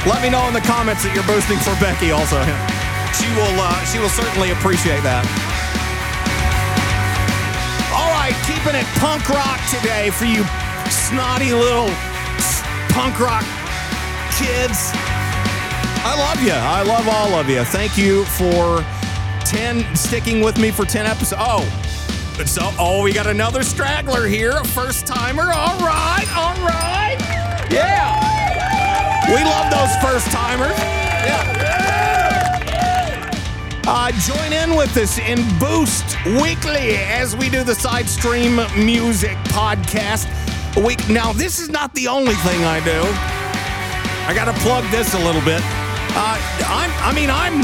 Let 0.05 0.21
me 0.21 0.29
know 0.29 0.43
in 0.47 0.53
the 0.53 0.65
comments 0.67 1.03
that 1.07 1.15
you're 1.15 1.23
boosting 1.23 1.55
for 1.63 1.71
Becky 1.79 2.11
also. 2.11 2.43
She 3.15 3.29
will 3.39 3.55
uh, 3.55 3.71
she 3.87 4.03
will 4.03 4.11
certainly 4.11 4.51
appreciate 4.51 4.99
that. 4.99 5.23
All 7.95 8.11
right, 8.11 8.35
keeping 8.43 8.75
it 8.75 8.83
punk 8.99 9.23
rock 9.31 9.63
today 9.71 10.11
for 10.11 10.25
you 10.27 10.43
snotty 10.91 11.55
little 11.55 11.87
punk 12.91 13.15
rock 13.19 13.47
kids. 14.35 14.91
I 16.03 16.15
love 16.19 16.43
you. 16.43 16.51
I 16.51 16.83
love 16.83 17.07
all 17.07 17.39
of 17.39 17.47
you. 17.47 17.63
Thank 17.63 17.97
you 17.97 18.25
for 18.25 18.83
10 19.45 19.95
sticking 19.95 20.41
with 20.41 20.59
me 20.59 20.71
for 20.71 20.83
10 20.83 21.05
episodes. 21.05 21.39
Oh, 21.39 21.63
so 22.45 22.71
oh, 22.77 23.03
we 23.03 23.13
got 23.13 23.27
another 23.27 23.63
straggler 23.63 24.27
here, 24.27 24.51
a 24.51 24.65
first 24.65 25.07
timer. 25.07 25.43
All 25.43 25.79
right, 25.79 26.27
all 26.35 26.55
right. 26.65 27.17
Yeah. 27.71 28.22
We 29.27 29.43
love 29.43 29.71
those 29.71 29.95
first 30.03 30.27
timers. 30.31 30.77
Yeah. 30.77 31.63
Uh, 33.85 34.11
join 34.11 34.53
in 34.53 34.75
with 34.75 34.95
us 34.97 35.19
in 35.19 35.39
Boost 35.59 36.15
Weekly 36.41 36.97
as 36.97 37.35
we 37.35 37.49
do 37.49 37.63
the 37.63 37.75
Side 37.75 38.07
Stream 38.07 38.55
Music 38.77 39.37
Podcast. 39.51 40.27
Week 40.83 41.07
now, 41.09 41.33
this 41.33 41.59
is 41.59 41.69
not 41.69 41.93
the 41.95 42.07
only 42.07 42.33
thing 42.35 42.63
I 42.63 42.79
do. 42.83 43.01
I 44.27 44.33
got 44.33 44.45
to 44.45 44.53
plug 44.61 44.89
this 44.91 45.13
a 45.13 45.19
little 45.19 45.43
bit. 45.43 45.61
Uh, 46.15 46.39
I'm, 46.67 46.91
I 47.03 47.11
mean, 47.13 47.29
I'm 47.29 47.59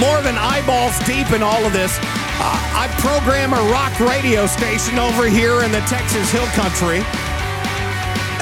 more 0.00 0.20
than 0.22 0.36
eyeballs 0.36 0.98
deep 1.04 1.32
in 1.32 1.42
all 1.42 1.64
of 1.64 1.72
this. 1.72 1.96
Uh, 2.40 2.84
I 2.84 2.88
program 3.00 3.52
a 3.52 3.62
rock 3.72 3.98
radio 4.00 4.46
station 4.46 4.98
over 4.98 5.28
here 5.28 5.62
in 5.64 5.72
the 5.72 5.80
Texas 5.88 6.30
Hill 6.30 6.46
Country. 6.56 7.00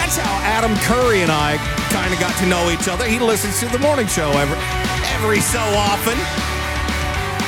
That's 0.07 0.19
how 0.19 0.38
Adam 0.45 0.77
Curry 0.87 1.23
and 1.23 1.33
I 1.33 1.59
kind 1.90 2.14
of 2.14 2.21
got 2.21 2.38
to 2.38 2.47
know 2.47 2.71
each 2.71 2.87
other. 2.87 3.05
He 3.07 3.19
listens 3.19 3.59
to 3.59 3.66
the 3.66 3.81
morning 3.81 4.07
show 4.07 4.31
every 4.38 4.57
every 5.11 5.40
so 5.40 5.59
often, 5.59 6.14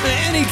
and 0.03 0.35
he 0.35 0.43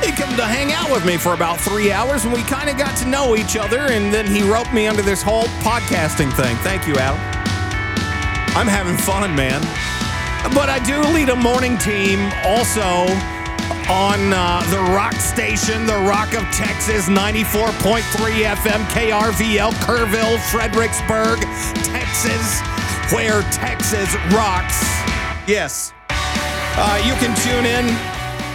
he 0.00 0.16
come 0.16 0.34
to 0.36 0.44
hang 0.46 0.72
out 0.72 0.90
with 0.90 1.04
me 1.04 1.18
for 1.18 1.34
about 1.34 1.60
three 1.60 1.92
hours, 1.92 2.24
and 2.24 2.32
we 2.32 2.40
kind 2.44 2.70
of 2.70 2.78
got 2.78 2.96
to 2.96 3.06
know 3.06 3.36
each 3.36 3.58
other. 3.58 3.92
And 3.92 4.08
then 4.10 4.26
he 4.26 4.40
roped 4.40 4.72
me 4.72 4.86
under 4.86 5.02
this 5.02 5.20
whole 5.20 5.44
podcasting 5.60 6.32
thing. 6.32 6.56
Thank 6.64 6.86
you, 6.86 6.94
Adam. 6.96 7.20
I'm 8.56 8.66
having 8.66 8.96
fun, 8.96 9.36
man. 9.36 9.60
But 10.54 10.70
I 10.70 10.80
do 10.80 10.98
lead 11.12 11.28
a 11.28 11.36
morning 11.36 11.76
team 11.76 12.20
also 12.42 13.04
on 13.88 14.32
uh, 14.32 14.62
the 14.70 14.80
rock 14.92 15.14
station, 15.14 15.86
the 15.86 15.96
Rock 16.08 16.32
of 16.34 16.42
Texas, 16.52 17.08
94.3 17.08 18.00
FM, 18.02 18.84
KRVL, 18.88 19.72
Kerrville, 19.84 20.38
Fredericksburg, 20.50 21.40
Texas, 21.84 22.60
where 23.12 23.42
Texas 23.52 24.14
rocks. 24.32 24.80
Yes. 25.46 25.92
Uh, 26.10 27.02
you 27.04 27.12
can 27.14 27.34
tune 27.42 27.66
in 27.66 27.84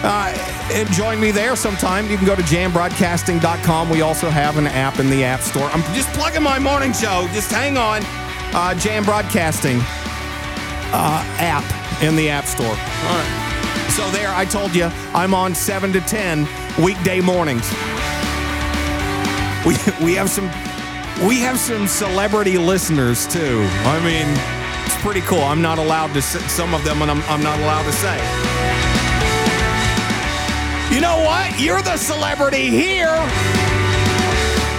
uh, 0.03 0.33
and 0.73 0.89
join 0.91 1.19
me 1.19 1.31
there 1.31 1.55
sometime. 1.55 2.09
You 2.09 2.17
can 2.17 2.25
go 2.25 2.35
to 2.35 2.41
jambroadcasting.com. 2.43 3.89
We 3.89 4.01
also 4.01 4.29
have 4.29 4.57
an 4.57 4.67
app 4.67 4.99
in 4.99 5.09
the 5.09 5.23
App 5.23 5.41
Store. 5.41 5.69
I'm 5.71 5.83
just 5.93 6.09
plugging 6.13 6.43
my 6.43 6.59
morning 6.59 6.91
show. 6.93 7.27
Just 7.33 7.51
hang 7.51 7.77
on. 7.77 8.01
Uh, 8.53 8.73
Jam 8.75 9.03
Broadcasting 9.03 9.79
uh, 10.91 11.23
app 11.37 12.01
in 12.01 12.15
the 12.15 12.29
App 12.29 12.45
Store. 12.45 12.65
All 12.65 12.73
right. 12.73 13.48
So 13.99 14.09
there, 14.11 14.29
I 14.33 14.45
told 14.45 14.73
you, 14.73 14.85
I'm 15.13 15.33
on 15.33 15.53
7 15.53 15.91
to 15.91 15.99
10 15.99 16.47
weekday 16.81 17.19
mornings. 17.19 17.69
We, 19.65 19.75
we 20.01 20.15
have 20.15 20.29
some 20.29 20.45
we 21.27 21.41
have 21.41 21.59
some 21.59 21.85
celebrity 21.85 22.57
listeners 22.57 23.27
too. 23.27 23.67
I 23.83 23.99
mean, 23.99 24.25
it's 24.85 24.95
pretty 25.01 25.19
cool. 25.19 25.41
I'm 25.41 25.61
not 25.61 25.79
allowed 25.79 26.13
to 26.13 26.21
say 26.21 26.39
some 26.47 26.73
of 26.73 26.85
them, 26.85 27.01
and 27.01 27.11
I'm, 27.11 27.21
I'm 27.23 27.43
not 27.43 27.59
allowed 27.59 27.83
to 27.83 27.91
say. 27.91 28.15
You 30.95 31.01
know 31.01 31.17
what? 31.25 31.59
You're 31.59 31.81
the 31.81 31.97
celebrity 31.97 32.69
here. 32.69 33.17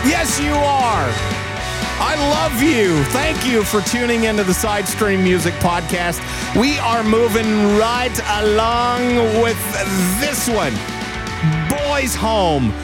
Yes, 0.09 0.41
you 0.41 0.55
are. 0.55 1.41
I 2.03 2.17
love 2.31 2.63
you. 2.63 3.05
Thank 3.13 3.47
you 3.47 3.65
for 3.65 3.83
tuning 3.83 4.25
into 4.25 4.45
the 4.45 4.55
Side 4.55 4.89
Stream 4.89 5.23
Music 5.23 5.53
Podcast. 5.57 6.19
We 6.59 6.81
are 6.81 7.05
moving 7.05 7.79
right 7.79 8.19
along 8.41 9.15
with 9.41 9.57
this 10.21 10.49
one 10.49 10.73
Boys 11.71 12.17
Home. 12.17 12.75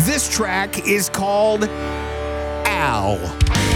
This 0.00 0.28
track 0.28 0.86
is 0.86 1.08
called 1.08 1.64
Ow. 1.64 3.73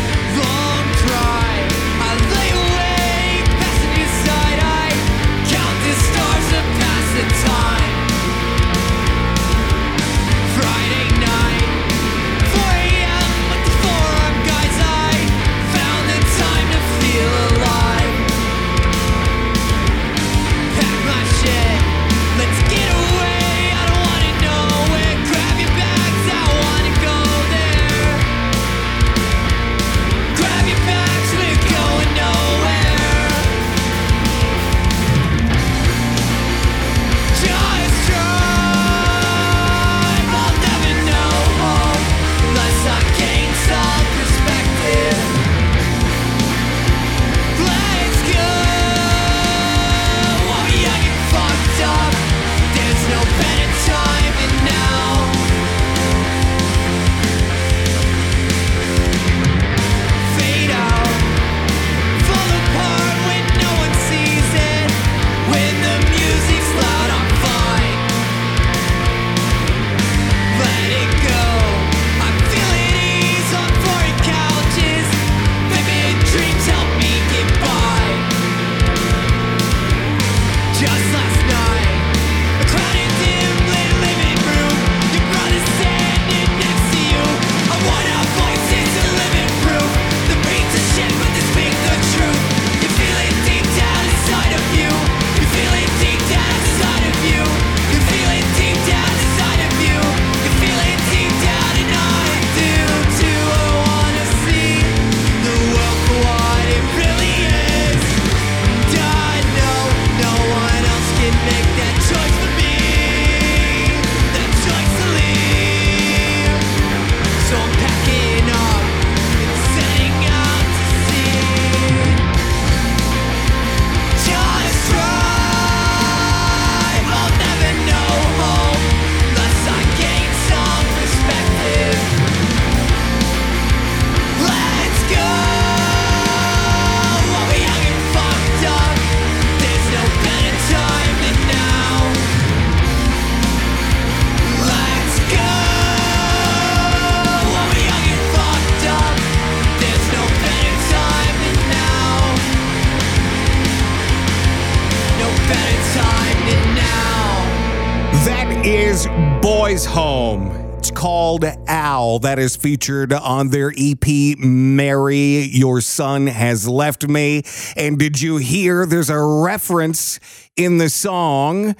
that 162.38 162.44
is 162.44 162.57
featured 162.57 163.12
on 163.12 163.48
their 163.48 163.72
EP, 163.77 164.38
Mary, 164.38 165.48
Your 165.51 165.81
Son 165.81 166.29
Has 166.29 166.68
Left 166.68 167.09
Me. 167.09 167.42
And 167.77 167.98
did 167.98 168.20
you 168.20 168.37
hear 168.37 168.87
there's 168.87 169.11
a 169.11 169.20
reference 169.20 170.20
in 170.57 170.79
the 170.79 170.88
song, 170.88 171.74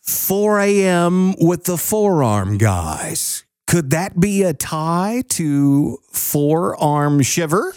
4 0.00 0.60
a.m. 0.60 1.34
with 1.38 1.64
the 1.64 1.76
forearm 1.76 2.58
guys? 2.58 3.44
Could 3.68 3.90
that 3.90 4.18
be 4.18 4.42
a 4.42 4.52
tie 4.52 5.22
to 5.30 5.98
Forearm 6.10 7.22
Shiver, 7.22 7.72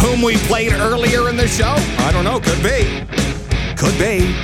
whom 0.00 0.22
we 0.22 0.36
played 0.36 0.72
earlier 0.72 1.28
in 1.28 1.36
the 1.36 1.48
show? 1.48 1.74
I 1.98 2.12
don't 2.12 2.24
know, 2.24 2.38
could 2.38 2.62
be. 2.62 3.04
Could 3.76 3.98
be. 3.98 4.36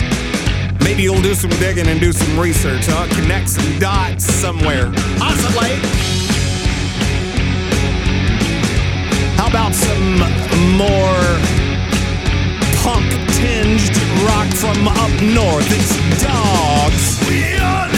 Maybe 0.82 1.04
you'll 1.04 1.22
do 1.22 1.34
some 1.34 1.50
digging 1.50 1.86
and 1.86 2.00
do 2.00 2.12
some 2.12 2.38
research, 2.38 2.86
huh? 2.86 3.06
Connect 3.14 3.48
some 3.48 3.78
dots 3.78 4.24
somewhere. 4.24 4.92
Possibly. 5.18 6.15
about 9.56 9.74
some 9.74 10.18
more 10.76 11.16
punk 12.82 13.08
tinged 13.36 13.96
rock 14.28 14.48
from 14.54 14.86
up 14.86 15.22
north. 15.22 15.66
It's 15.70 16.22
dogs. 16.22 17.95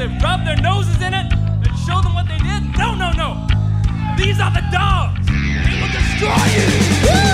and 0.00 0.22
rub 0.22 0.44
their 0.44 0.56
noses 0.56 0.96
in 1.02 1.12
it 1.12 1.32
and 1.32 1.78
show 1.86 2.00
them 2.02 2.14
what 2.14 2.28
they 2.28 2.38
did? 2.38 2.62
No, 2.78 2.94
no, 2.94 3.10
no. 3.12 3.46
These 4.16 4.38
are 4.40 4.50
the 4.52 4.62
dogs. 4.70 5.26
They 5.26 5.80
will 5.80 5.90
destroy 5.90 6.44
you. 6.54 7.24
Woo! 7.24 7.27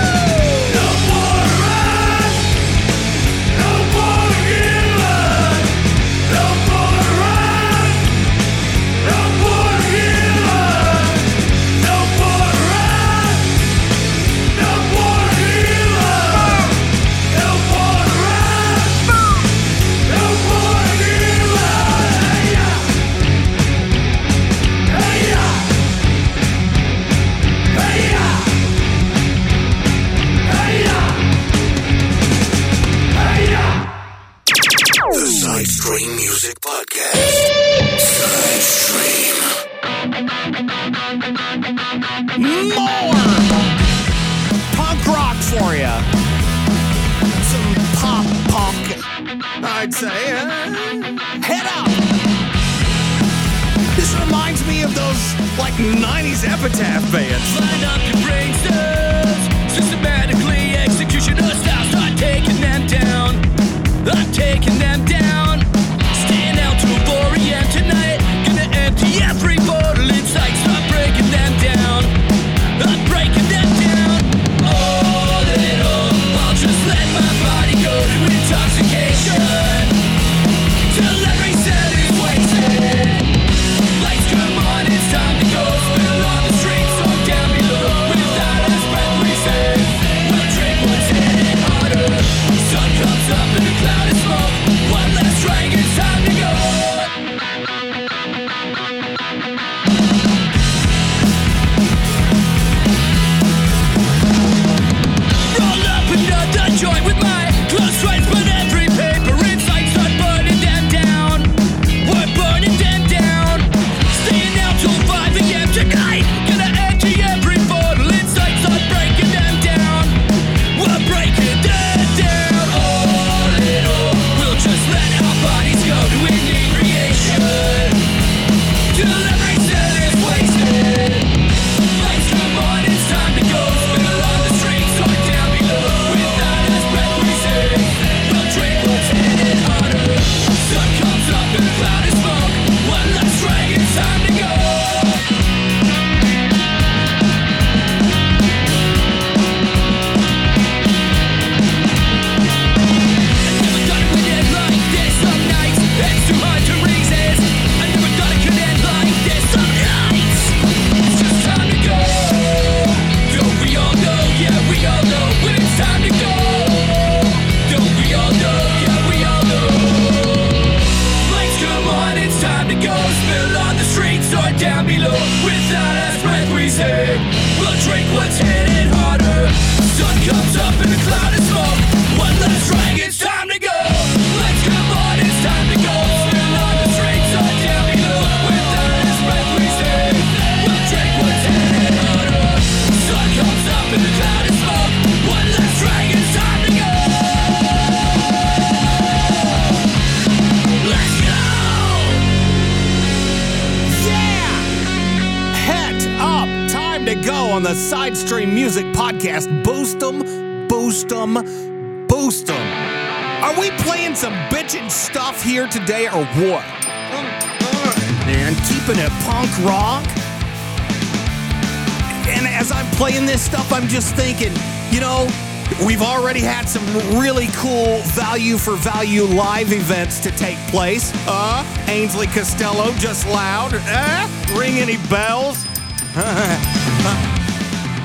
Some 226.75 227.17
really 227.17 227.47
cool 227.53 227.99
value 227.99 228.57
for 228.57 228.75
value 228.75 229.23
live 229.23 229.71
events 229.71 230.19
to 230.19 230.29
take 230.31 230.57
place. 230.67 231.13
Uh, 231.25 231.63
Ainsley 231.87 232.27
Costello 232.27 232.91
just 232.95 233.25
loud. 233.27 233.71
Uh, 233.73 234.27
ring 234.59 234.79
any 234.79 234.97
bells? 235.07 235.63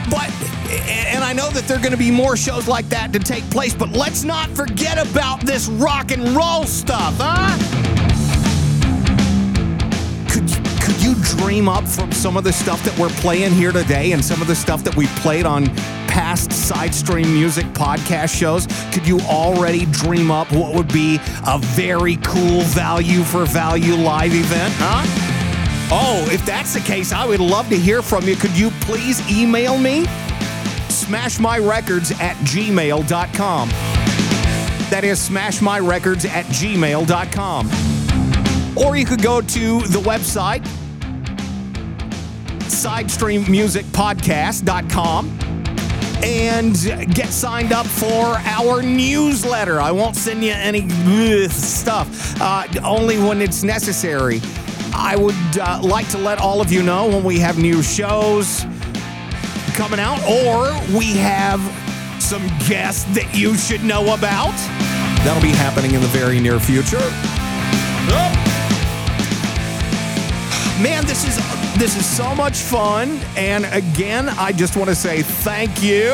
but, 0.08 0.30
and 0.88 1.24
I 1.24 1.32
know 1.32 1.50
that 1.50 1.64
there 1.66 1.78
are 1.78 1.80
going 1.80 1.90
to 1.90 1.98
be 1.98 2.12
more 2.12 2.36
shows 2.36 2.68
like 2.68 2.88
that 2.90 3.12
to 3.12 3.18
take 3.18 3.42
place, 3.50 3.74
but 3.74 3.88
let's 3.88 4.22
not 4.22 4.48
forget 4.50 5.04
about 5.04 5.40
this 5.40 5.66
rock 5.66 6.12
and 6.12 6.28
roll 6.28 6.62
stuff, 6.62 7.16
huh? 7.18 7.58
could 10.30 10.48
could 10.80 11.02
you 11.02 11.16
dream 11.36 11.68
up 11.68 11.88
from 11.88 12.12
some 12.12 12.36
of 12.36 12.44
the 12.44 12.52
stuff 12.52 12.80
that 12.84 12.96
we're 12.96 13.08
playing 13.20 13.50
here 13.50 13.72
today 13.72 14.12
and 14.12 14.24
some 14.24 14.40
of 14.40 14.46
the 14.46 14.54
stuff 14.54 14.84
that 14.84 14.94
we 14.94 15.08
played 15.08 15.44
on 15.44 15.66
past 16.10 16.52
Side 16.52 16.94
Stream 16.94 17.32
Music 17.32 17.64
podcast 17.66 18.36
shows? 18.36 18.66
Could 18.92 19.06
you 19.06 19.20
already 19.20 19.86
dream 19.86 20.30
up 20.30 20.52
what 20.52 20.74
would 20.74 20.92
be 20.92 21.18
a 21.46 21.58
very 21.58 22.16
cool 22.16 22.60
value 22.62 23.22
for 23.22 23.46
value 23.46 23.94
live 23.94 24.34
event, 24.34 24.74
huh? 24.76 25.04
Oh, 25.92 26.28
if 26.30 26.44
that's 26.44 26.74
the 26.74 26.80
case, 26.80 27.12
I 27.12 27.24
would 27.24 27.40
love 27.40 27.68
to 27.70 27.76
hear 27.76 28.02
from 28.02 28.24
you. 28.24 28.36
Could 28.36 28.58
you 28.58 28.70
please 28.82 29.26
email 29.30 29.78
me? 29.78 30.04
Smashmyrecords 30.88 32.20
at 32.20 32.36
gmail.com. 32.38 33.68
That 34.90 35.04
is 35.04 35.28
smashmyrecords 35.28 36.28
at 36.28 36.46
gmail.com 36.46 37.70
or 38.76 38.96
you 38.96 39.04
could 39.04 39.22
go 39.22 39.40
to 39.40 39.80
the 39.80 40.00
website 40.00 40.64
sidestreammusicpodcast.com 42.70 45.39
and 46.22 46.74
get 47.14 47.28
signed 47.28 47.72
up 47.72 47.86
for 47.86 48.36
our 48.44 48.82
newsletter. 48.82 49.80
I 49.80 49.90
won't 49.90 50.16
send 50.16 50.44
you 50.44 50.52
any 50.52 50.88
stuff, 51.48 52.40
uh, 52.40 52.66
only 52.84 53.18
when 53.18 53.40
it's 53.40 53.62
necessary. 53.62 54.40
I 54.94 55.16
would 55.16 55.58
uh, 55.58 55.80
like 55.82 56.08
to 56.10 56.18
let 56.18 56.40
all 56.40 56.60
of 56.60 56.72
you 56.72 56.82
know 56.82 57.08
when 57.08 57.24
we 57.24 57.38
have 57.38 57.58
new 57.58 57.82
shows 57.82 58.64
coming 59.74 60.00
out 60.00 60.20
or 60.24 60.72
we 60.96 61.12
have 61.16 61.60
some 62.20 62.46
guests 62.68 63.04
that 63.14 63.30
you 63.34 63.56
should 63.56 63.82
know 63.84 64.14
about. 64.14 64.54
That'll 65.24 65.42
be 65.42 65.50
happening 65.50 65.94
in 65.94 66.00
the 66.00 66.08
very 66.08 66.40
near 66.40 66.58
future. 66.60 66.98
Man, 70.82 71.04
this 71.04 71.26
is 71.26 71.59
this 71.80 71.96
is 71.96 72.04
so 72.04 72.34
much 72.34 72.58
fun. 72.58 73.18
And 73.38 73.64
again, 73.72 74.28
I 74.28 74.52
just 74.52 74.76
want 74.76 74.90
to 74.90 74.94
say 74.94 75.22
thank 75.22 75.82
you 75.82 76.12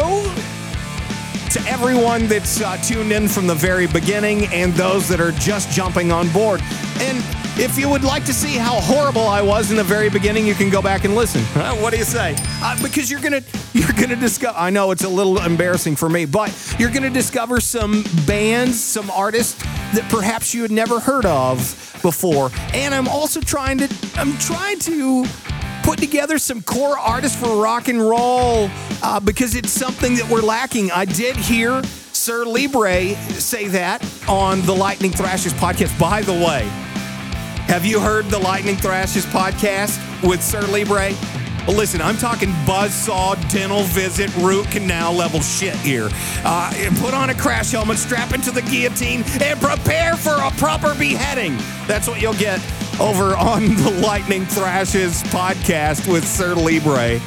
to 1.51 1.61
everyone 1.69 2.29
that's 2.29 2.61
uh, 2.61 2.77
tuned 2.77 3.11
in 3.11 3.27
from 3.27 3.49
the 3.49 3.55
very 3.57 3.89
beginning 3.89 4.47
and 4.53 4.73
those 4.75 5.09
that 5.09 5.21
are 5.21 5.33
just 5.33 5.69
jumping 5.73 6.13
on 6.13 6.29
board. 6.29 6.61
And 7.01 7.19
if 7.59 7.77
you 7.77 7.91
would 7.91 8.05
like 8.05 8.25
to 8.27 8.33
see 8.33 8.57
how 8.57 8.81
horrible 8.81 9.27
I 9.27 9.43
was 9.43 9.73
in 9.73 9.77
the 9.77 9.83
very 9.83 10.09
beginning, 10.09 10.47
you 10.47 10.55
can 10.55 10.71
go 10.71 10.81
back 10.81 11.03
and 11.03 11.17
listen. 11.17 11.43
What 11.83 11.93
do 11.93 11.99
you 11.99 12.05
say? 12.05 12.37
Uh, 12.63 12.81
because 12.81 13.11
you're 13.11 13.21
gonna 13.21 13.43
you're 13.73 13.93
gonna 13.93 14.15
discover. 14.15 14.57
I 14.57 14.71
know 14.71 14.93
it's 14.93 15.05
a 15.05 15.09
little 15.09 15.43
embarrassing 15.43 15.97
for 15.97 16.09
me, 16.09 16.27
but 16.27 16.55
you're 16.79 16.93
gonna 16.93 17.11
discover 17.11 17.61
some 17.61 18.05
bands, 18.25 18.83
some 18.83 19.11
artists 19.11 19.61
that 19.95 20.07
perhaps 20.11 20.55
you 20.55 20.63
had 20.63 20.71
never 20.71 21.01
heard 21.01 21.27
of 21.27 21.59
before. 22.03 22.53
And 22.73 22.95
I'm 22.95 23.09
also 23.09 23.41
trying 23.41 23.79
to 23.79 23.89
I'm 24.15 24.37
trying 24.39 24.79
to 24.81 25.27
put 25.87 26.01
together 26.01 26.37
some 26.37 26.61
core 26.63 26.99
artists 26.99 27.41
for 27.41 27.63
rock 27.63 27.87
and 27.87 28.01
roll 28.01 28.69
uh, 29.05 29.21
because 29.21 29.55
it's 29.55 29.71
something 29.71 30.17
that 30.17 30.29
we're 30.29 30.43
lacking. 30.43 30.91
I 30.91 31.05
did 31.05 31.37
hear 31.37 31.81
Sir 32.13 32.45
Libre 32.45 33.15
say 33.39 33.69
that 33.69 34.05
on 34.29 34.63
the 34.63 34.75
Lightning 34.75 35.13
Thrashes 35.13 35.53
podcast. 35.53 35.97
By 35.97 36.23
the 36.23 36.33
way, 36.33 36.65
have 37.69 37.85
you 37.85 38.01
heard 38.01 38.25
the 38.25 38.39
Lightning 38.41 38.75
Thrashes 38.75 39.25
podcast 39.27 39.97
with 40.29 40.43
Sir 40.43 40.63
Libre? 40.63 41.13
Well, 41.69 41.77
listen, 41.77 42.03
I'm 42.03 42.17
talking 42.17 42.49
buzzsaw, 42.67 43.37
dental 43.53 43.83
visit, 43.83 44.35
root 44.39 44.67
canal 44.73 45.13
level 45.13 45.41
shit 45.41 45.75
here. 45.77 46.09
Uh, 46.45 46.73
put 47.01 47.15
on 47.15 47.31
a 47.31 47.35
crash 47.35 47.71
helmet, 47.71 47.99
strap 47.99 48.35
into 48.35 48.51
the 48.51 48.63
guillotine, 48.63 49.23
and 49.41 49.61
prepare 49.61 50.17
for 50.17 50.35
a 50.35 50.51
proper 50.59 50.97
beheading. 50.97 51.57
That's 51.87 52.09
what 52.09 52.21
you'll 52.21 52.35
get 52.35 52.61
over 53.01 53.37
on 53.37 53.63
the 53.77 53.91
Lightning 54.03 54.47
Thrashes 54.47 55.23
podcast 55.25 56.11
with 56.11 56.27
Sir 56.27 56.55
Libre. 56.55 57.21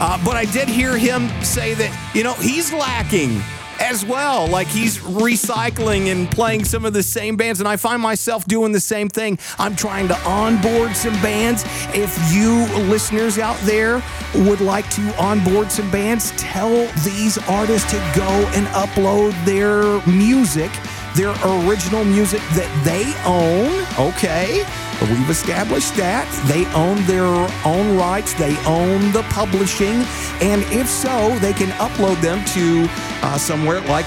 Uh, 0.00 0.24
but 0.24 0.36
I 0.36 0.46
did 0.46 0.68
hear 0.68 0.96
him 0.96 1.28
say 1.42 1.74
that, 1.74 2.12
you 2.14 2.24
know, 2.24 2.34
he's 2.34 2.72
lacking 2.72 3.40
as 3.78 4.04
well. 4.04 4.48
Like 4.48 4.66
he's 4.66 4.98
recycling 4.98 6.10
and 6.10 6.30
playing 6.30 6.64
some 6.64 6.84
of 6.84 6.92
the 6.92 7.02
same 7.02 7.36
bands. 7.36 7.60
And 7.60 7.68
I 7.68 7.76
find 7.76 8.02
myself 8.02 8.44
doing 8.46 8.72
the 8.72 8.80
same 8.80 9.08
thing. 9.08 9.38
I'm 9.58 9.76
trying 9.76 10.08
to 10.08 10.18
onboard 10.28 10.96
some 10.96 11.14
bands. 11.22 11.64
If 11.94 12.16
you 12.32 12.64
listeners 12.88 13.38
out 13.38 13.58
there 13.60 14.02
would 14.34 14.60
like 14.60 14.88
to 14.90 15.22
onboard 15.22 15.70
some 15.70 15.90
bands, 15.90 16.32
tell 16.36 16.86
these 17.04 17.38
artists 17.48 17.90
to 17.92 17.96
go 18.16 18.28
and 18.54 18.66
upload 18.68 19.32
their 19.44 20.04
music, 20.06 20.70
their 21.14 21.30
original 21.44 22.04
music 22.04 22.40
that 22.54 22.70
they 22.84 23.12
own. 23.24 24.08
Okay. 24.08 24.64
We've 25.02 25.30
established 25.30 25.96
that. 25.96 26.30
They 26.46 26.64
own 26.74 27.04
their 27.06 27.26
own 27.64 27.96
rights, 27.96 28.34
they 28.34 28.56
own 28.64 29.10
the 29.12 29.22
publishing, 29.30 30.04
and 30.40 30.62
if 30.72 30.88
so, 30.88 31.36
they 31.40 31.52
can 31.52 31.70
upload 31.78 32.20
them 32.20 32.44
to 32.54 32.86
uh, 33.26 33.36
somewhere 33.36 33.80
like 33.82 34.06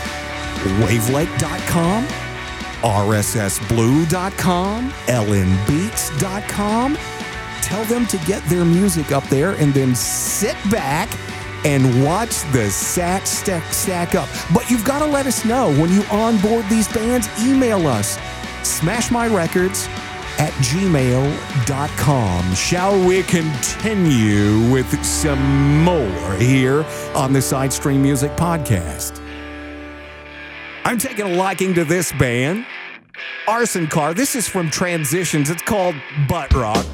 wavelake.com, 0.79 2.05
rssblue.com, 2.81 4.89
lnbeats.com. 5.07 6.97
Tell 7.61 7.83
them 7.85 8.05
to 8.05 8.17
get 8.19 8.43
their 8.43 8.63
music 8.63 9.11
up 9.11 9.23
there 9.25 9.55
and 9.55 9.73
then 9.73 9.93
sit 9.95 10.55
back 10.69 11.09
and 11.65 12.05
watch 12.05 12.43
the 12.51 12.69
sat 12.69 13.27
stack 13.27 13.63
stack 13.73 14.15
up. 14.15 14.29
But 14.53 14.69
you've 14.69 14.85
got 14.85 14.99
to 14.99 15.05
let 15.05 15.25
us 15.25 15.43
know 15.43 15.73
when 15.73 15.91
you 15.91 16.03
onboard 16.11 16.69
these 16.69 16.87
bands, 16.93 17.27
email 17.43 17.87
us. 17.87 18.17
Smash 18.63 19.11
My 19.11 19.27
Records 19.27 19.89
at 20.39 20.51
gmail.com. 20.53 22.55
Shall 22.55 23.07
we 23.07 23.23
continue 23.23 24.71
with 24.71 25.03
some 25.03 25.83
more 25.83 26.35
here 26.35 26.85
on 27.15 27.33
the 27.33 27.41
Side 27.41 27.73
Stream 27.73 28.01
Music 28.01 28.31
Podcast? 28.31 29.21
I'm 30.83 30.97
taking 30.97 31.25
a 31.25 31.35
liking 31.35 31.73
to 31.73 31.83
this 31.83 32.11
band, 32.13 32.65
Arson 33.47 33.87
Car. 33.87 34.13
This 34.13 34.35
is 34.35 34.47
from 34.47 34.69
Transitions. 34.69 35.49
It's 35.49 35.63
called 35.63 35.95
Butt 36.27 36.53
Rock. 36.53 36.85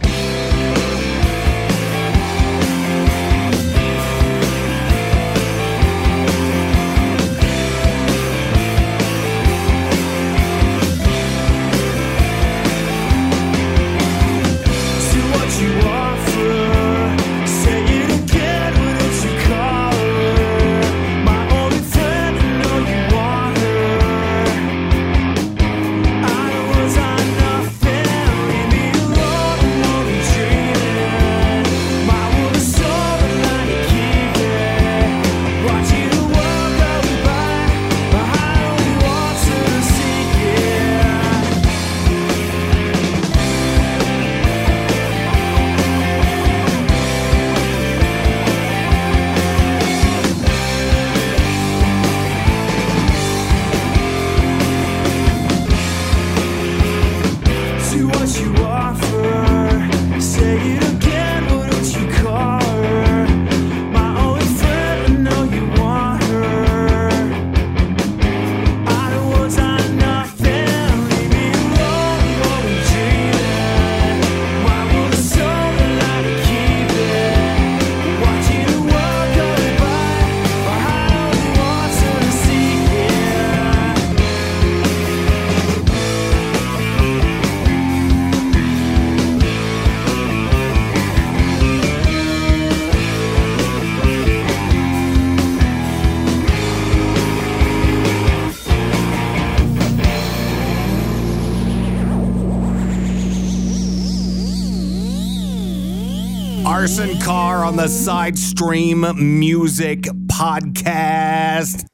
Arson 106.91 107.21
Carr 107.21 107.63
on 107.63 107.77
the 107.77 107.87
Side 107.87 108.37
Stream 108.37 109.05
Music 109.39 110.01
Podcast. 110.27 111.85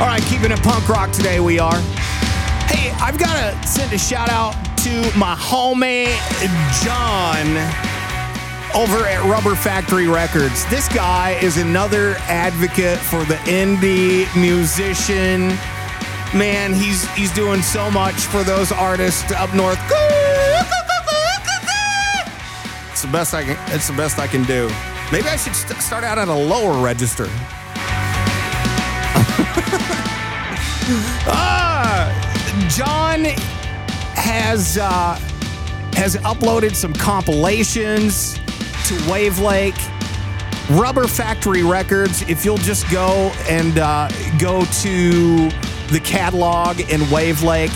All 0.00 0.08
right, 0.08 0.20
keeping 0.24 0.50
it 0.50 0.60
punk 0.60 0.88
rock 0.88 1.12
today, 1.12 1.38
we 1.38 1.60
are. 1.60 1.78
Hey, 2.66 2.90
I've 3.00 3.16
got 3.16 3.32
to 3.36 3.68
send 3.68 3.92
a 3.92 3.98
shout 3.98 4.28
out 4.28 4.54
to 4.78 4.90
my 5.16 5.36
homie 5.36 6.06
John 6.82 7.46
over 8.74 9.06
at 9.06 9.24
Rubber 9.30 9.54
Factory 9.54 10.08
Records. 10.08 10.66
This 10.68 10.88
guy 10.88 11.38
is 11.40 11.58
another 11.58 12.16
advocate 12.22 12.98
for 12.98 13.24
the 13.26 13.36
indie 13.44 14.26
musician. 14.36 15.56
Man, 16.36 16.72
he's 16.72 17.08
he's 17.14 17.32
doing 17.32 17.62
so 17.62 17.88
much 17.92 18.16
for 18.16 18.42
those 18.42 18.72
artists 18.72 19.30
up 19.30 19.54
north. 19.54 19.78
It's 19.92 20.03
the 23.04 23.12
best 23.12 23.34
I 23.34 23.44
can. 23.44 23.56
It's 23.74 23.86
the 23.88 23.96
best 23.96 24.18
I 24.18 24.26
can 24.26 24.44
do. 24.44 24.70
Maybe 25.12 25.28
I 25.28 25.36
should 25.36 25.54
st- 25.54 25.80
start 25.80 26.04
out 26.04 26.18
at 26.18 26.28
a 26.28 26.34
lower 26.34 26.82
register. 26.82 27.26
ah, 31.26 32.08
John 32.70 33.24
has 34.14 34.78
uh, 34.78 35.16
has 35.92 36.16
uploaded 36.16 36.74
some 36.74 36.94
compilations 36.94 38.34
to 38.34 38.94
Wavelake. 39.06 39.78
Rubber 40.70 41.06
Factory 41.06 41.62
Records. 41.62 42.22
If 42.22 42.42
you'll 42.44 42.56
just 42.56 42.90
go 42.90 43.30
and 43.46 43.78
uh, 43.78 44.08
go 44.38 44.64
to 44.64 45.50
the 45.90 46.00
catalog 46.02 46.80
in 46.80 47.02
Wavelake 47.02 47.70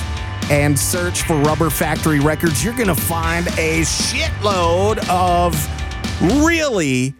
and 0.50 0.78
search 0.78 1.22
for 1.22 1.36
Rubber 1.36 1.70
Factory 1.70 2.20
Records, 2.20 2.64
you're 2.64 2.74
going 2.74 2.88
to 2.88 2.94
find 2.94 3.46
a 3.58 3.82
shitload 3.82 5.06
of 5.08 5.54
really 6.42 7.14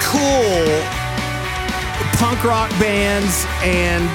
cool 0.00 0.82
punk 2.18 2.44
rock 2.44 2.70
bands 2.78 3.44
and 3.62 4.08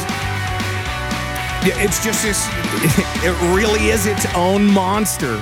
it's 1.62 2.04
just 2.04 2.24
this 2.24 2.48
it 3.26 3.56
really 3.56 3.88
is 3.90 4.06
its 4.06 4.26
own 4.36 4.66
monster. 4.66 5.42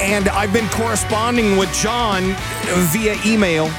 And 0.00 0.28
i've 0.30 0.52
been 0.52 0.68
corresponding 0.70 1.56
with 1.56 1.72
john 1.74 2.34
via 2.90 3.16
email. 3.26 3.70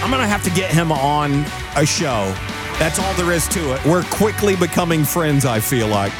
I'm 0.00 0.10
gonna 0.10 0.28
have 0.28 0.44
to 0.44 0.50
get 0.50 0.70
him 0.70 0.92
on 0.92 1.44
a 1.74 1.84
show 1.84 2.32
that's 2.78 2.98
all 2.98 3.12
there 3.14 3.32
is 3.32 3.48
to 3.48 3.74
it 3.74 3.84
we're 3.84 4.04
quickly 4.04 4.56
becoming 4.56 5.04
friends 5.04 5.44
i 5.44 5.58
feel 5.60 5.88
like 5.88 6.12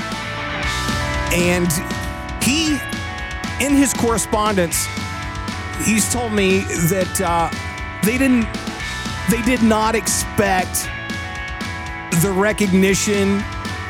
and 1.32 1.72
he 2.42 2.78
in 3.64 3.74
his 3.74 3.92
correspondence 3.94 4.86
he's 5.84 6.12
told 6.12 6.32
me 6.32 6.61
that 6.88 7.20
uh, 7.20 7.50
they 8.04 8.18
didn't 8.18 8.46
they 9.30 9.42
did 9.42 9.62
not 9.62 9.94
expect 9.94 10.88
the 12.22 12.30
recognition 12.30 13.38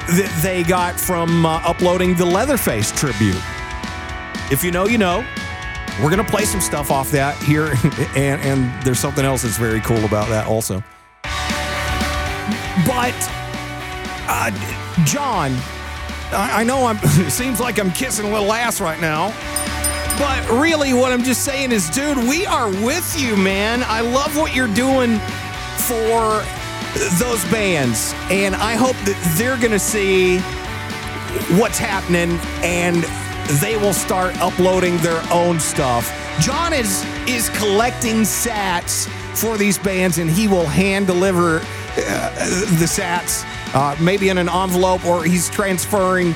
that 0.08 0.40
they 0.42 0.62
got 0.64 0.98
from 0.98 1.46
uh, 1.46 1.60
uploading 1.64 2.14
the 2.14 2.24
Leatherface 2.24 2.90
tribute. 2.92 3.40
If 4.50 4.64
you 4.64 4.70
know, 4.70 4.86
you 4.86 4.98
know. 4.98 5.24
We're 6.02 6.10
gonna 6.10 6.22
play 6.22 6.44
some 6.44 6.60
stuff 6.60 6.92
off 6.92 7.10
that 7.10 7.36
here, 7.38 7.72
and, 8.16 8.40
and 8.42 8.82
there's 8.84 9.00
something 9.00 9.24
else 9.24 9.42
that's 9.42 9.56
very 9.56 9.80
cool 9.80 10.04
about 10.04 10.28
that 10.28 10.46
also. 10.46 10.82
But 12.88 13.14
uh, 14.26 14.50
John, 15.04 15.52
I, 16.32 16.60
I 16.60 16.64
know 16.64 16.86
I'm. 16.86 16.98
It 17.26 17.30
seems 17.30 17.60
like 17.60 17.78
I'm 17.78 17.92
kissing 17.92 18.26
a 18.26 18.32
little 18.32 18.52
ass 18.52 18.80
right 18.80 19.00
now. 19.00 19.28
But 20.18 20.48
really, 20.58 20.94
what 20.94 21.12
I'm 21.12 21.22
just 21.22 21.44
saying 21.44 21.70
is, 21.70 21.90
dude, 21.90 22.16
we 22.16 22.46
are 22.46 22.68
with 22.68 23.20
you, 23.20 23.36
man. 23.36 23.84
I 23.86 24.00
love 24.00 24.36
what 24.36 24.54
you're 24.54 24.74
doing 24.74 25.18
for 25.86 26.42
those 27.18 27.44
bands. 27.50 28.14
And 28.30 28.56
I 28.56 28.74
hope 28.74 28.96
that 29.04 29.36
they're 29.36 29.58
going 29.58 29.72
to 29.72 29.78
see 29.78 30.38
what's 31.60 31.78
happening 31.78 32.38
and 32.64 33.04
they 33.60 33.76
will 33.76 33.92
start 33.92 34.36
uploading 34.40 34.96
their 34.98 35.22
own 35.30 35.60
stuff. 35.60 36.10
John 36.40 36.72
is 36.72 37.04
is 37.28 37.50
collecting 37.50 38.22
sats 38.22 39.06
for 39.36 39.56
these 39.56 39.78
bands 39.78 40.18
and 40.18 40.30
he 40.30 40.48
will 40.48 40.66
hand 40.66 41.06
deliver 41.06 41.60
the 42.78 42.86
sats 42.86 43.44
uh, 43.74 43.96
maybe 44.00 44.28
in 44.28 44.38
an 44.38 44.48
envelope 44.48 45.04
or 45.04 45.24
he's 45.24 45.50
transferring 45.50 46.34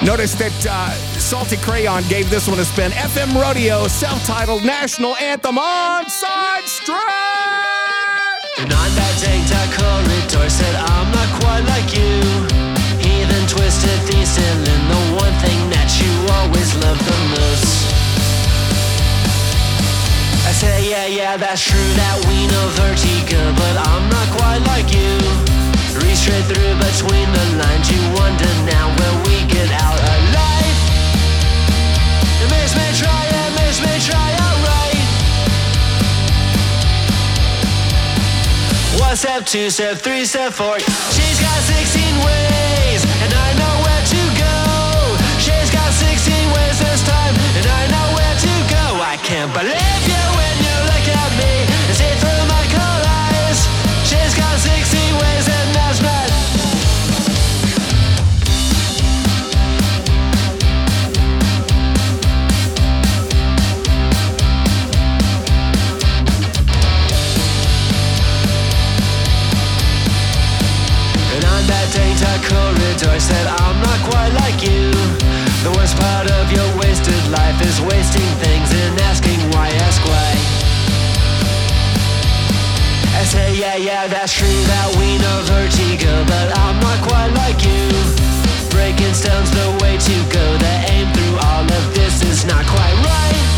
Notice 0.00 0.32
that 0.40 0.56
uh, 0.64 0.90
Salty 1.20 1.58
Crayon 1.58 2.02
gave 2.08 2.30
this 2.30 2.48
one 2.48 2.58
a 2.58 2.64
spin. 2.64 2.92
FM 2.92 3.38
Rodeo, 3.38 3.86
self 3.88 4.24
titled 4.24 4.64
national 4.64 5.16
anthem 5.16 5.58
on 5.58 6.08
Side 6.08 6.64
Stream. 6.64 6.96
And 8.56 8.72
on 8.72 8.88
that 8.96 9.14
dang 9.20 9.44
corridor 9.76 10.48
said, 10.48 10.74
I'm 10.80 11.12
not 11.12 11.28
quite 11.36 11.68
like 11.68 11.92
you. 11.92 12.24
Heathen, 13.04 13.46
twisted, 13.48 14.00
decent, 14.08 14.66
and 14.66 14.84
the 14.88 15.00
one 15.20 15.34
thing 15.44 15.60
that 15.76 15.92
you 16.00 16.08
always 16.40 16.74
love 16.80 16.98
the 17.04 17.36
most. 17.36 17.41
Said, 20.62 20.84
yeah, 20.84 21.06
yeah, 21.10 21.36
that's 21.36 21.58
true 21.58 21.90
that 21.98 22.22
we 22.30 22.46
know 22.46 22.66
vertigo, 22.78 23.34
but 23.58 23.74
I'm 23.82 24.06
not 24.06 24.30
quite 24.30 24.62
like 24.70 24.94
you. 24.94 25.18
Read 25.98 26.14
straight 26.14 26.46
through 26.46 26.78
between 26.78 27.26
the 27.34 27.46
lines, 27.58 27.90
you 27.90 27.98
wonder 28.14 28.46
now 28.62 28.86
where 28.94 29.16
we 29.26 29.42
get 29.50 29.66
out 29.74 29.98
alive. 29.98 30.78
It 32.46 32.48
makes 32.54 32.78
me 32.78 32.86
try, 32.94 33.22
it 33.26 33.50
makes 33.58 33.82
me 33.82 33.90
try 34.06 34.22
alright. 34.38 35.02
One 39.02 39.18
step, 39.18 39.42
two 39.42 39.66
step, 39.66 39.98
three 39.98 40.22
step, 40.22 40.54
four. 40.54 40.78
She's 41.10 41.42
got 41.42 41.58
16 41.74 42.22
ways, 42.22 43.02
and 43.02 43.34
I 43.34 43.48
know 43.58 43.74
where 43.82 44.04
to 44.14 44.22
go. 44.38 44.58
She's 45.42 45.74
got 45.74 45.90
16 45.90 46.54
ways 46.54 46.78
this 46.78 47.02
time, 47.02 47.34
and 47.58 47.66
I 47.66 47.82
know 47.90 48.06
where 48.14 48.36
to 48.46 48.54
go. 48.70 49.02
I 49.02 49.18
can't 49.26 49.50
believe 49.50 50.06
you 50.06 50.11
data 72.22 72.48
corridor 72.48 73.18
said 73.18 73.46
I'm 73.46 73.78
not 73.82 73.98
quite 74.06 74.32
like 74.42 74.62
you. 74.62 74.90
The 75.66 75.72
worst 75.76 75.96
part 75.98 76.30
of 76.30 76.50
your 76.52 76.68
wasted 76.78 77.22
life 77.30 77.58
is 77.66 77.80
wasting 77.80 78.30
things 78.42 78.70
and 78.70 79.00
asking 79.10 79.38
why, 79.52 79.68
ask 79.86 80.00
why. 80.06 80.30
I 83.18 83.24
say 83.24 83.54
yeah, 83.54 83.76
yeah, 83.76 84.06
that's 84.06 84.32
true 84.32 84.60
that 84.72 84.88
we 84.98 85.14
know 85.22 85.38
vertigo 85.46 86.24
But 86.26 86.58
I'm 86.58 86.78
not 86.80 86.98
quite 87.06 87.30
like 87.42 87.62
you. 87.62 87.86
Breaking 88.70 89.14
stones 89.14 89.50
the 89.50 89.68
way 89.82 89.94
to 89.96 90.16
go 90.32 90.44
The 90.58 90.74
aim 90.90 91.06
through 91.12 91.36
all 91.38 91.62
of 91.62 91.94
this 91.94 92.22
is 92.22 92.44
not 92.44 92.66
quite 92.66 92.96
right 93.06 93.51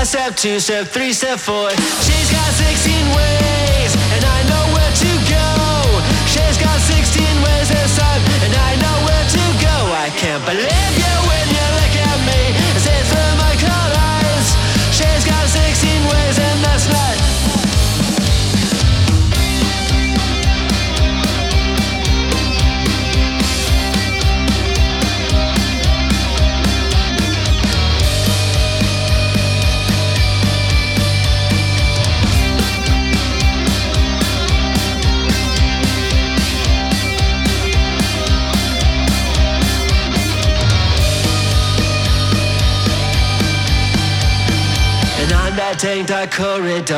step, 0.00 0.36
two 0.36 0.58
step, 0.60 0.86
three 0.88 1.12
step, 1.12 1.38
four. 1.38 1.70
She's 2.02 2.30
got 2.30 2.48
16 2.54 2.92
ways, 3.16 3.92
and 4.14 4.24
I 4.24 4.38
know 4.50 4.64
where 4.74 4.92
to 5.04 5.12
go. 5.28 5.48
She's 6.26 6.58
got 6.58 6.78
16 6.80 7.22
ways 7.44 7.68
this 7.68 7.96
time, 7.98 8.22
and 8.44 8.52
I 8.54 8.76
know 8.82 8.96
where 9.06 9.26
to 9.36 9.44
go. 9.60 9.76
I 9.92 10.08
can't 10.16 10.44
believe 10.44 10.98
you 10.98 11.01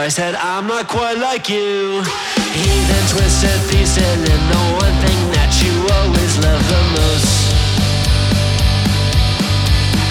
corridor 0.04 0.10
said 0.10 0.34
I'm 0.34 0.66
not 0.66 0.86
quite 0.88 1.16
like 1.18 1.48
you. 1.48 2.02
He 2.52 2.70
then 2.88 3.04
twisted 3.08 3.60
piece 3.70 3.96
in 3.96 4.24
the 4.24 4.62
one 4.76 4.96
thing 5.00 5.20
that 5.32 5.50
you 5.62 5.72
always 5.96 6.32
love 6.44 6.62
the 6.68 6.82
most. 6.96 7.54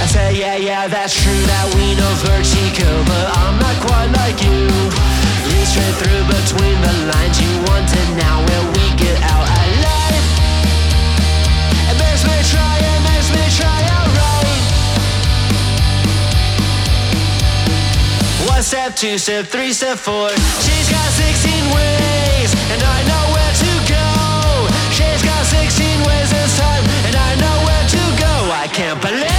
I 0.02 0.06
said 0.08 0.36
yeah 0.36 0.56
yeah 0.56 0.88
that's 0.88 1.14
true 1.14 1.44
that 1.54 1.66
we 1.76 1.96
know 1.96 2.12
vertigo 2.26 2.90
But 3.06 3.26
I'm 3.38 3.56
not 3.60 3.78
quite 3.86 4.10
like 4.22 4.42
you. 4.42 4.68
Read 5.48 5.68
straight 5.68 5.96
through 6.02 6.24
between 6.28 6.78
the 6.82 6.94
lines 7.14 7.38
you 7.42 7.54
wanted 7.70 8.08
now 8.18 8.42
where 8.48 8.66
we 8.74 8.86
get 8.98 9.18
out 9.24 9.53
step, 18.64 18.96
two 18.96 19.18
step, 19.18 19.46
three 19.46 19.74
step, 19.74 19.98
four. 19.98 20.30
She's 20.64 20.90
got 20.90 21.10
16 21.12 21.76
ways, 21.76 22.50
and 22.72 22.82
I 22.82 23.00
know 23.10 23.24
where 23.36 23.54
to 23.64 23.72
go. 23.92 24.68
She's 24.92 25.22
got 25.22 25.46
16 25.46 26.08
ways 26.08 26.30
this 26.32 26.58
time, 26.58 26.84
and 27.06 27.16
I 27.16 27.36
know 27.36 27.56
where 27.68 27.88
to 27.96 28.04
go. 28.24 28.34
I 28.52 28.68
can't 28.72 29.02
believe 29.02 29.33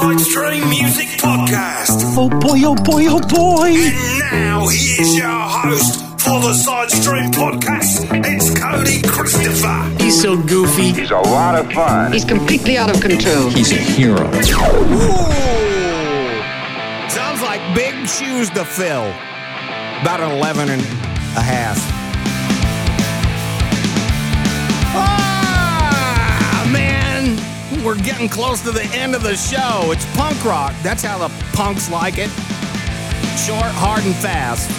Side 0.00 0.20
Stream 0.20 0.70
Music 0.70 1.08
Podcast. 1.18 2.14
Oh 2.16 2.28
boy, 2.28 2.60
oh 2.64 2.76
boy, 2.76 3.06
oh 3.08 3.18
boy. 3.18 3.70
And 3.74 4.20
now 4.20 4.68
here's 4.68 5.16
your 5.16 5.26
host 5.26 6.00
for 6.20 6.38
the 6.40 6.54
Side 6.54 6.88
Stream 6.92 7.32
Podcast. 7.32 8.06
It's 8.24 8.56
Cody 8.56 9.02
Christopher. 9.02 9.90
He's 10.00 10.22
so 10.22 10.40
goofy. 10.40 10.92
He's 10.92 11.10
a 11.10 11.18
lot 11.18 11.56
of 11.56 11.72
fun. 11.72 12.12
He's 12.12 12.24
completely 12.24 12.78
out 12.78 12.94
of 12.94 13.02
control. 13.02 13.50
He's 13.50 13.72
a 13.72 13.74
hero. 13.74 14.24
Ooh. 14.24 14.38
Sounds 17.10 17.42
like 17.42 17.60
big 17.74 18.06
shoes 18.06 18.50
to 18.50 18.64
fill. 18.64 19.08
About 20.02 20.20
an 20.20 20.30
11 20.30 20.68
and 20.68 20.80
a 20.80 21.42
half. 21.42 21.76
Man. 24.94 25.27
We're 27.84 27.96
getting 27.96 28.28
close 28.28 28.60
to 28.62 28.72
the 28.72 28.82
end 28.92 29.14
of 29.14 29.22
the 29.22 29.36
show. 29.36 29.92
It's 29.92 30.04
punk 30.16 30.44
rock. 30.44 30.74
That's 30.82 31.02
how 31.02 31.18
the 31.18 31.32
punks 31.54 31.90
like 31.90 32.18
it. 32.18 32.28
Short, 33.38 33.70
hard, 33.78 34.04
and 34.04 34.14
fast. 34.16 34.68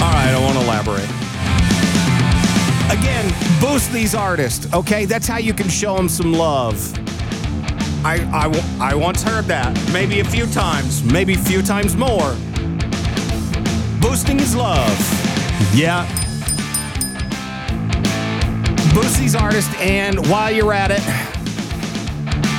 All 0.00 0.12
right, 0.12 0.32
I 0.32 0.38
won't 0.38 0.56
elaborate. 0.56 1.08
Again, 2.96 3.34
boost 3.60 3.92
these 3.92 4.14
artists, 4.14 4.72
okay? 4.72 5.04
That's 5.04 5.26
how 5.26 5.38
you 5.38 5.52
can 5.52 5.68
show 5.68 5.96
them 5.96 6.08
some 6.08 6.32
love. 6.32 6.94
I—I 8.04 8.94
once 8.94 9.22
heard 9.22 9.46
that. 9.46 9.76
Maybe 9.92 10.20
a 10.20 10.24
few 10.24 10.46
times, 10.46 11.02
maybe 11.02 11.34
a 11.34 11.38
few 11.38 11.60
times 11.60 11.96
more. 11.96 12.36
Boosting 14.00 14.38
is 14.38 14.54
love. 14.54 14.96
Yeah. 15.74 16.06
These 19.16 19.34
artists, 19.34 19.74
and 19.78 20.26
while 20.28 20.50
you're 20.50 20.72
at 20.72 20.90
it, 20.90 21.02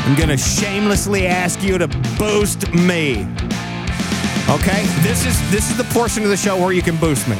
I'm 0.05 0.15
gonna 0.15 0.37
shamelessly 0.37 1.25
ask 1.25 1.63
you 1.63 1.77
to 1.79 1.87
boost 2.19 2.71
me. 2.73 3.21
Okay? 4.49 4.83
This 5.01 5.25
is 5.25 5.51
this 5.51 5.71
is 5.71 5.77
the 5.77 5.87
portion 5.91 6.21
of 6.23 6.29
the 6.29 6.37
show 6.37 6.57
where 6.57 6.71
you 6.71 6.83
can 6.83 6.95
boost 6.97 7.27
me. 7.27 7.37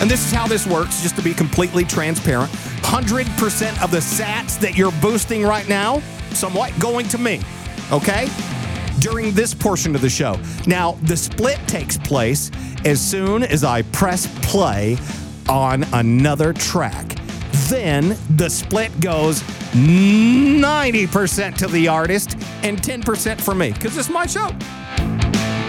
And 0.00 0.10
this 0.10 0.26
is 0.26 0.32
how 0.32 0.46
this 0.46 0.66
works, 0.66 1.00
just 1.02 1.16
to 1.16 1.22
be 1.22 1.32
completely 1.32 1.84
transparent. 1.84 2.50
100% 2.82 3.82
of 3.82 3.90
the 3.90 3.98
sats 3.98 4.58
that 4.60 4.76
you're 4.76 4.92
boosting 5.00 5.44
right 5.44 5.66
now, 5.68 6.02
somewhat 6.32 6.78
going 6.78 7.08
to 7.08 7.18
me. 7.18 7.40
Okay? 7.90 8.28
During 8.98 9.32
this 9.32 9.54
portion 9.54 9.94
of 9.94 10.02
the 10.02 10.10
show. 10.10 10.38
Now, 10.66 10.98
the 11.02 11.16
split 11.16 11.58
takes 11.66 11.96
place 11.96 12.50
as 12.84 13.00
soon 13.00 13.44
as 13.44 13.64
I 13.64 13.82
press 13.82 14.26
play 14.42 14.98
on 15.48 15.84
another 15.92 16.52
track. 16.52 17.21
Then 17.68 18.16
the 18.36 18.48
split 18.48 18.98
goes 19.00 19.42
90% 19.72 21.56
to 21.56 21.66
the 21.68 21.88
artist 21.88 22.34
and 22.62 22.80
10% 22.80 23.40
for 23.40 23.54
me, 23.54 23.72
because 23.72 23.96
it's 23.96 24.10
my 24.10 24.26
show. 24.26 24.48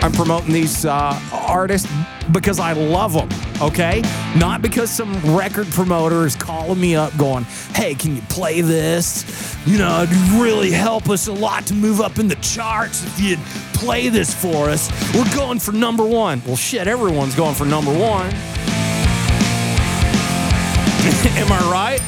I'm 0.03 0.11
promoting 0.11 0.51
these 0.51 0.85
uh, 0.85 1.17
artists 1.31 1.89
because 2.33 2.59
I 2.59 2.73
love 2.73 3.13
them, 3.13 3.29
okay? 3.61 4.01
Not 4.35 4.61
because 4.61 4.89
some 4.89 5.13
record 5.33 5.67
promoter 5.67 6.25
is 6.25 6.35
calling 6.35 6.81
me 6.81 6.93
up 6.93 7.15
going, 7.17 7.45
hey, 7.73 7.95
can 7.95 8.17
you 8.17 8.21
play 8.23 8.59
this? 8.59 9.55
You 9.65 9.77
know, 9.77 10.03
it'd 10.03 10.13
really 10.41 10.71
help 10.71 11.09
us 11.09 11.27
a 11.27 11.33
lot 11.33 11.65
to 11.67 11.73
move 11.73 12.01
up 12.01 12.19
in 12.19 12.27
the 12.27 12.35
charts 12.35 13.05
if 13.05 13.17
you'd 13.17 13.39
play 13.73 14.09
this 14.09 14.33
for 14.33 14.69
us. 14.69 14.91
We're 15.15 15.33
going 15.35 15.59
for 15.59 15.71
number 15.71 16.05
one. 16.05 16.41
Well, 16.45 16.57
shit, 16.57 16.85
everyone's 16.89 17.35
going 17.35 17.55
for 17.55 17.65
number 17.65 17.97
one. 17.97 18.29
Am 21.35 21.51
I 21.51 21.59
right? 21.69 21.99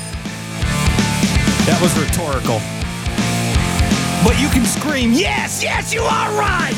That 1.66 1.80
was 1.82 1.92
rhetorical. 2.00 2.62
But 4.24 4.40
you 4.40 4.48
can 4.50 4.66
scream, 4.66 5.12
yes, 5.12 5.62
yes, 5.62 5.94
you 5.94 6.02
are 6.02 6.32
right. 6.40 6.74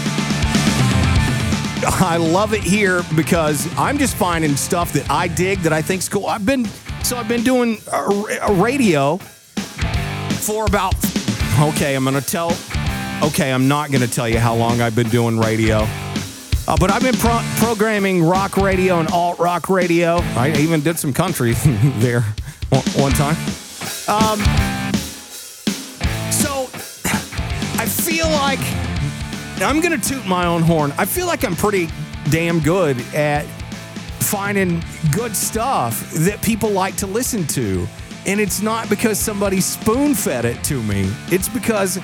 I 2.02 2.18
love 2.18 2.54
it 2.54 2.64
here 2.64 3.04
because 3.16 3.70
I'm 3.78 4.00
just 4.00 4.16
finding 4.16 4.56
stuff 4.56 4.94
that 4.94 5.10
I 5.12 5.28
dig 5.28 5.60
that 5.60 5.72
I 5.72 5.82
think's 5.84 6.10
cool. 6.10 6.26
I've 6.26 6.46
been 6.46 6.66
so 7.04 7.18
I've 7.18 7.28
been 7.28 7.44
doing 7.44 7.78
a, 7.94 8.10
a 8.42 8.54
radio 8.54 9.18
for 9.18 10.66
about 10.66 10.96
okay. 11.60 11.96
I'm 11.96 12.04
gonna 12.04 12.20
tell. 12.20 12.52
Okay, 13.22 13.54
I'm 13.54 13.68
not 13.68 13.92
gonna 13.92 14.08
tell 14.08 14.28
you 14.28 14.40
how 14.40 14.56
long 14.56 14.82
I've 14.82 14.96
been 14.96 15.10
doing 15.10 15.38
radio, 15.38 15.88
uh, 16.68 16.76
but 16.78 16.92
I've 16.92 17.02
been 17.02 17.16
pro- 17.16 17.42
programming 17.58 18.24
rock 18.24 18.58
radio 18.58 19.00
and 19.00 19.10
alt 19.12 19.40
rock 19.40 19.70
radio. 19.70 20.18
I 20.36 20.52
even 20.58 20.82
did 20.82 21.00
some 21.00 21.14
country 21.14 21.54
there 21.98 22.22
one, 22.70 22.84
one 22.96 23.12
time. 23.14 23.38
Um, 24.10 24.40
so 26.32 26.64
I 27.80 27.86
feel 27.86 28.28
like 28.30 28.60
I'm 29.62 29.80
going 29.82 30.00
to 30.00 30.10
toot 30.10 30.26
my 30.26 30.46
own 30.46 30.62
horn. 30.62 30.94
I 30.98 31.06
feel 31.06 31.26
like 31.28 31.46
I'm 31.46 31.56
pretty 31.56 31.90
damn 32.30 32.60
good 32.60 33.00
at 33.14 33.46
finding 34.20 34.84
good 35.14 35.36
stuff 35.36 36.12
that 36.12 36.42
people 36.42 36.70
like 36.70 36.98
to 36.98 37.08
listen 37.08 37.48
to. 37.48 37.88
And 38.26 38.42
it's 38.42 38.62
not 38.62 38.90
because 38.90 39.18
somebody 39.18 39.62
spoon 39.62 40.14
fed 40.14 40.44
it 40.44 40.62
to 40.66 40.84
me, 40.84 41.10
it's 41.32 41.48
because 41.48 41.98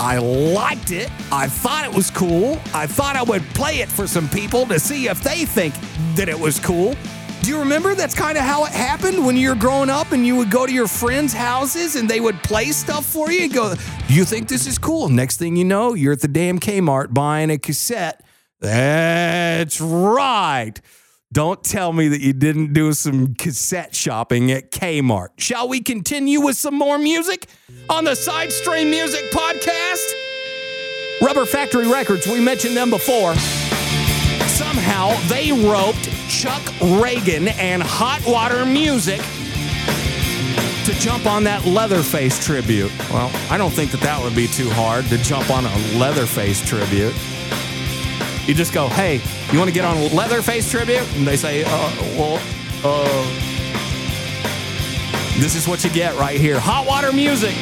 I 0.00 0.16
liked 0.16 0.92
it. 0.92 1.10
I 1.30 1.46
thought 1.46 1.84
it 1.84 1.94
was 1.94 2.10
cool. 2.10 2.58
I 2.72 2.86
thought 2.86 3.16
I 3.16 3.22
would 3.22 3.42
play 3.50 3.80
it 3.80 3.88
for 3.90 4.06
some 4.06 4.30
people 4.30 4.64
to 4.68 4.80
see 4.80 5.08
if 5.08 5.22
they 5.22 5.44
think 5.44 5.74
that 6.14 6.26
it 6.26 6.40
was 6.40 6.58
cool. 6.58 6.94
Do 7.42 7.50
you 7.50 7.58
remember 7.58 7.94
that's 7.94 8.14
kind 8.14 8.38
of 8.38 8.44
how 8.44 8.64
it 8.64 8.72
happened 8.72 9.26
when 9.26 9.36
you 9.36 9.50
were 9.50 9.54
growing 9.54 9.90
up 9.90 10.12
and 10.12 10.26
you 10.26 10.36
would 10.36 10.50
go 10.50 10.64
to 10.64 10.72
your 10.72 10.88
friends' 10.88 11.34
houses 11.34 11.96
and 11.96 12.08
they 12.08 12.20
would 12.20 12.42
play 12.42 12.72
stuff 12.72 13.04
for 13.04 13.30
you 13.30 13.42
and 13.42 13.52
go, 13.52 13.74
you 14.08 14.24
think 14.24 14.48
this 14.48 14.66
is 14.66 14.78
cool? 14.78 15.10
Next 15.10 15.36
thing 15.36 15.54
you 15.54 15.66
know, 15.66 15.92
you're 15.92 16.14
at 16.14 16.20
the 16.20 16.28
damn 16.28 16.58
Kmart 16.58 17.12
buying 17.12 17.50
a 17.50 17.58
cassette. 17.58 18.24
That's 18.58 19.82
right. 19.82 20.80
Don't 21.32 21.62
tell 21.62 21.92
me 21.92 22.08
that 22.08 22.20
you 22.20 22.32
didn't 22.32 22.72
do 22.72 22.92
some 22.92 23.36
cassette 23.36 23.94
shopping 23.94 24.50
at 24.50 24.72
Kmart. 24.72 25.28
Shall 25.38 25.68
we 25.68 25.80
continue 25.80 26.40
with 26.40 26.56
some 26.56 26.74
more 26.74 26.98
music 26.98 27.46
on 27.88 28.02
the 28.02 28.16
Side 28.16 28.50
Stream 28.50 28.90
Music 28.90 29.30
Podcast? 29.30 30.10
Rubber 31.22 31.46
Factory 31.46 31.86
Records, 31.86 32.26
we 32.26 32.40
mentioned 32.40 32.76
them 32.76 32.90
before. 32.90 33.36
Somehow 34.48 35.14
they 35.28 35.52
roped 35.52 36.10
Chuck 36.28 36.62
Ragan 36.98 37.52
and 37.58 37.80
Hot 37.80 38.26
Water 38.26 38.66
Music 38.66 39.20
to 40.84 41.00
jump 41.00 41.26
on 41.26 41.44
that 41.44 41.64
Leatherface 41.64 42.44
tribute. 42.44 42.90
Well, 43.08 43.30
I 43.50 43.56
don't 43.56 43.70
think 43.70 43.92
that 43.92 44.00
that 44.00 44.20
would 44.20 44.34
be 44.34 44.48
too 44.48 44.68
hard 44.70 45.04
to 45.06 45.18
jump 45.18 45.48
on 45.50 45.64
a 45.64 45.76
Leatherface 45.96 46.60
tribute. 46.68 47.14
You 48.46 48.54
just 48.54 48.72
go, 48.72 48.88
hey, 48.88 49.20
you 49.52 49.58
want 49.58 49.68
to 49.68 49.74
get 49.74 49.84
on 49.84 50.14
Leatherface 50.14 50.70
tribute? 50.70 51.06
And 51.16 51.26
they 51.26 51.36
say, 51.36 51.62
uh, 51.64 51.92
well, 52.16 52.42
uh, 52.82 53.50
this 55.38 55.54
is 55.54 55.68
what 55.68 55.84
you 55.84 55.90
get 55.90 56.16
right 56.16 56.40
here. 56.40 56.58
Hot 56.58 56.86
water 56.86 57.12
music. 57.12 57.54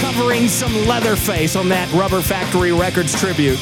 Covering 0.00 0.48
some 0.48 0.74
Leatherface 0.86 1.56
on 1.56 1.68
that 1.70 1.90
Rubber 1.92 2.20
Factory 2.20 2.72
Records 2.72 3.18
tribute. 3.18 3.58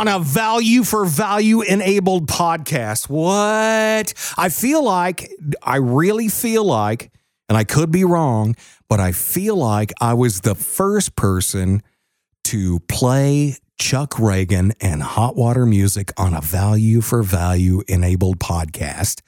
On 0.00 0.08
a 0.08 0.18
value 0.18 0.82
for 0.82 1.04
value 1.04 1.60
enabled 1.60 2.26
podcast. 2.26 3.10
What? 3.10 4.14
I 4.38 4.48
feel 4.48 4.82
like, 4.82 5.30
I 5.62 5.76
really 5.76 6.28
feel 6.28 6.64
like, 6.64 7.12
and 7.50 7.58
I 7.58 7.64
could 7.64 7.90
be 7.90 8.04
wrong, 8.04 8.56
but 8.88 8.98
I 8.98 9.12
feel 9.12 9.56
like 9.56 9.92
I 10.00 10.14
was 10.14 10.40
the 10.40 10.54
first 10.54 11.16
person 11.16 11.82
to 12.44 12.80
play 12.88 13.58
Chuck 13.78 14.12
Ragan 14.12 14.72
and 14.80 15.02
hot 15.02 15.36
water 15.36 15.66
music 15.66 16.14
on 16.16 16.32
a 16.32 16.40
value 16.40 17.02
for 17.02 17.22
value 17.22 17.82
enabled 17.86 18.38
podcast 18.38 19.20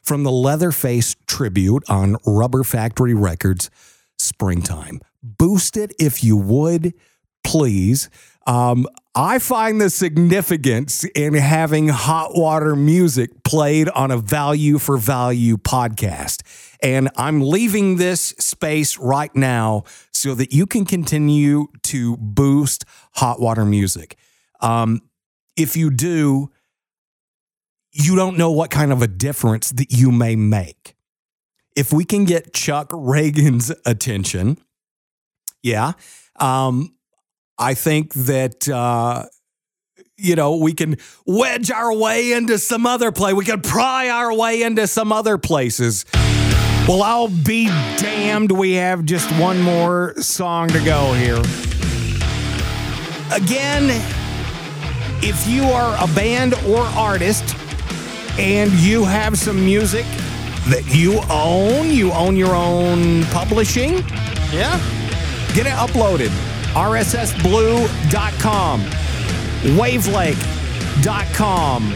from 0.00 0.22
the 0.22 0.32
Leatherface 0.32 1.16
tribute 1.26 1.84
on 1.90 2.16
Rubber 2.26 2.64
Factory 2.64 3.12
Records 3.12 3.68
Springtime. 4.18 5.02
Boost 5.22 5.76
it 5.76 5.92
if 5.98 6.24
you 6.24 6.38
would, 6.38 6.94
please. 7.42 8.08
Um, 8.46 8.86
I 9.16 9.38
find 9.38 9.80
the 9.80 9.90
significance 9.90 11.04
in 11.14 11.34
having 11.34 11.88
hot 11.88 12.34
water 12.34 12.74
music 12.76 13.44
played 13.44 13.88
on 13.90 14.10
a 14.10 14.16
value 14.18 14.78
for 14.78 14.96
value 14.96 15.56
podcast. 15.56 16.42
And 16.82 17.10
I'm 17.16 17.40
leaving 17.40 17.96
this 17.96 18.20
space 18.38 18.98
right 18.98 19.34
now 19.36 19.84
so 20.12 20.34
that 20.34 20.52
you 20.52 20.66
can 20.66 20.84
continue 20.84 21.68
to 21.84 22.16
boost 22.18 22.84
hot 23.12 23.40
water 23.40 23.64
music. 23.64 24.18
Um, 24.60 25.00
if 25.56 25.76
you 25.76 25.90
do, 25.90 26.50
you 27.92 28.16
don't 28.16 28.36
know 28.36 28.50
what 28.50 28.70
kind 28.70 28.92
of 28.92 29.02
a 29.02 29.06
difference 29.06 29.70
that 29.70 29.92
you 29.92 30.10
may 30.10 30.36
make. 30.36 30.96
if 31.76 31.92
we 31.92 32.04
can 32.04 32.24
get 32.24 32.52
Chuck 32.52 32.88
Ragan's 32.92 33.72
attention, 33.84 34.58
yeah, 35.62 35.92
um, 36.36 36.94
I 37.58 37.74
think 37.74 38.12
that 38.14 38.68
uh, 38.68 39.26
you 40.16 40.36
know 40.36 40.56
we 40.56 40.72
can 40.72 40.96
wedge 41.26 41.70
our 41.70 41.94
way 41.94 42.32
into 42.32 42.58
some 42.58 42.86
other 42.86 43.12
play. 43.12 43.32
We 43.32 43.44
can 43.44 43.60
pry 43.60 44.08
our 44.08 44.34
way 44.34 44.62
into 44.62 44.86
some 44.86 45.12
other 45.12 45.38
places. 45.38 46.04
Well, 46.86 47.02
I'll 47.02 47.28
be 47.28 47.66
damned. 47.96 48.52
We 48.52 48.74
have 48.74 49.04
just 49.04 49.30
one 49.40 49.60
more 49.62 50.14
song 50.20 50.68
to 50.68 50.84
go 50.84 51.14
here. 51.14 51.40
Again, 53.32 53.88
if 55.22 55.46
you 55.48 55.62
are 55.64 55.96
a 55.98 56.06
band 56.14 56.52
or 56.66 56.80
artist 56.80 57.56
and 58.38 58.70
you 58.72 59.04
have 59.04 59.38
some 59.38 59.64
music 59.64 60.04
that 60.68 60.84
you 60.94 61.20
own, 61.30 61.90
you 61.90 62.12
own 62.12 62.36
your 62.36 62.54
own 62.54 63.24
publishing, 63.26 63.94
yeah, 64.52 64.78
get 65.54 65.66
it 65.66 65.72
uploaded. 65.72 66.30
RSSblue.com, 66.74 68.80
wavelake.com. 69.78 71.94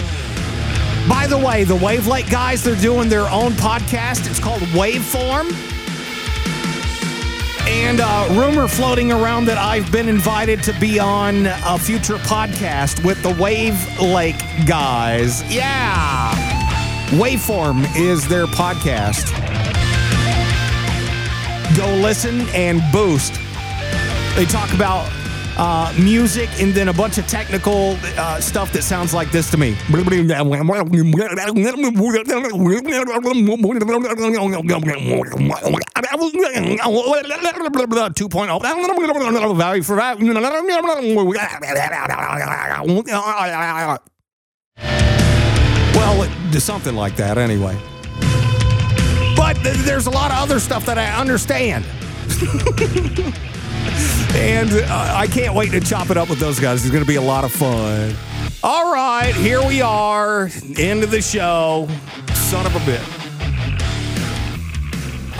By 1.08 1.26
the 1.26 1.38
way, 1.38 1.64
the 1.64 1.76
Wavelake 1.76 2.30
guys, 2.30 2.62
they're 2.62 2.76
doing 2.76 3.08
their 3.08 3.28
own 3.30 3.52
podcast. 3.52 4.28
It's 4.28 4.38
called 4.38 4.60
Waveform. 4.72 5.50
And 7.66 8.00
uh, 8.00 8.26
rumor 8.30 8.68
floating 8.68 9.10
around 9.12 9.46
that 9.46 9.58
I've 9.58 9.90
been 9.90 10.08
invited 10.08 10.62
to 10.64 10.72
be 10.78 10.98
on 10.98 11.46
a 11.46 11.78
future 11.78 12.16
podcast 12.16 13.02
with 13.04 13.22
the 13.22 13.34
Wave 13.42 13.76
Lake 14.00 14.38
guys. 14.66 15.42
Yeah. 15.52 16.32
Waveform 17.10 17.86
is 17.96 18.26
their 18.28 18.46
podcast. 18.46 19.26
Go 21.76 21.86
listen 21.96 22.40
and 22.54 22.80
boost. 22.92 23.38
They 24.38 24.46
talk 24.46 24.72
about 24.72 25.10
uh, 25.56 25.92
music 25.98 26.48
and 26.60 26.72
then 26.72 26.86
a 26.86 26.92
bunch 26.92 27.18
of 27.18 27.26
technical 27.26 27.98
uh, 28.16 28.38
stuff 28.38 28.72
that 28.72 28.84
sounds 28.84 29.12
like 29.12 29.32
this 29.32 29.50
to 29.50 29.56
me. 29.56 29.74
2.0 38.14 39.56
value 39.56 39.82
for. 39.82 39.96
Well, 45.96 46.60
something 46.60 46.94
like 46.94 47.16
that 47.16 47.38
anyway. 47.38 47.76
But 49.36 49.54
th- 49.64 49.78
there's 49.78 50.06
a 50.06 50.10
lot 50.10 50.30
of 50.30 50.38
other 50.38 50.60
stuff 50.60 50.86
that 50.86 50.96
I 50.96 51.10
understand. 51.18 51.84
and 54.34 54.70
uh, 54.72 55.14
I 55.16 55.26
can't 55.26 55.54
wait 55.54 55.70
to 55.72 55.80
chop 55.80 56.10
it 56.10 56.16
up 56.16 56.28
with 56.28 56.38
those 56.38 56.60
guys. 56.60 56.82
It's 56.82 56.90
going 56.90 57.04
to 57.04 57.08
be 57.08 57.16
a 57.16 57.22
lot 57.22 57.44
of 57.44 57.52
fun. 57.52 58.14
All 58.62 58.92
right, 58.92 59.34
here 59.34 59.64
we 59.66 59.80
are, 59.80 60.50
end 60.76 61.04
of 61.04 61.10
the 61.10 61.22
show. 61.22 61.88
Son 62.34 62.66
of 62.66 62.74
a 62.74 62.84
bit. 62.86 63.00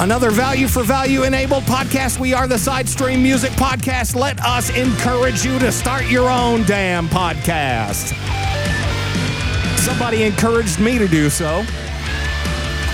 Another 0.01 0.31
value 0.31 0.69
for 0.69 0.85
value 0.85 1.25
enabled 1.25 1.65
podcast. 1.65 2.21
We 2.21 2.33
are 2.33 2.47
the 2.47 2.59
Side 2.59 2.89
Stream 2.89 3.21
Music 3.21 3.51
Podcast. 3.53 4.15
Let 4.15 4.41
us 4.45 4.71
encourage 4.77 5.45
you 5.45 5.59
to 5.59 5.73
start 5.73 6.07
your 6.07 6.31
own 6.31 6.63
damn 6.63 7.09
podcast. 7.09 8.15
Somebody 9.79 10.23
encouraged 10.23 10.79
me 10.79 10.99
to 10.99 11.09
do 11.09 11.29
so. 11.29 11.65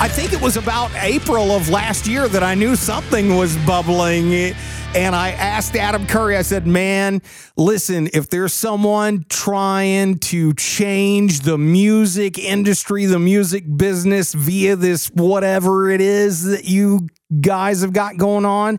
I 0.01 0.09
think 0.09 0.33
it 0.33 0.41
was 0.41 0.57
about 0.57 0.91
April 0.95 1.53
of 1.53 1.69
last 1.69 2.07
year 2.07 2.27
that 2.29 2.43
I 2.43 2.55
knew 2.55 2.75
something 2.75 3.37
was 3.37 3.57
bubbling. 3.59 4.55
And 4.95 5.17
I 5.17 5.33
asked 5.33 5.75
Adam 5.75 6.07
Curry, 6.07 6.37
I 6.37 6.43
said, 6.43 6.69
man, 6.69 7.21
listen, 7.57 8.09
if 8.13 8.29
there's 8.31 8.53
someone 8.53 9.25
trying 9.29 10.19
to 10.21 10.55
change 10.55 11.41
the 11.41 11.59
music 11.59 12.39
industry, 12.39 13.07
the 13.07 13.19
music 13.19 13.65
business 13.77 14.33
via 14.35 14.77
this 14.77 15.09
whatever 15.09 15.91
it 15.91 16.01
is 16.01 16.45
that 16.45 16.67
you 16.67 17.09
guys 17.41 17.81
have 17.81 17.93
got 17.93 18.19
going 18.19 18.45
on, 18.45 18.79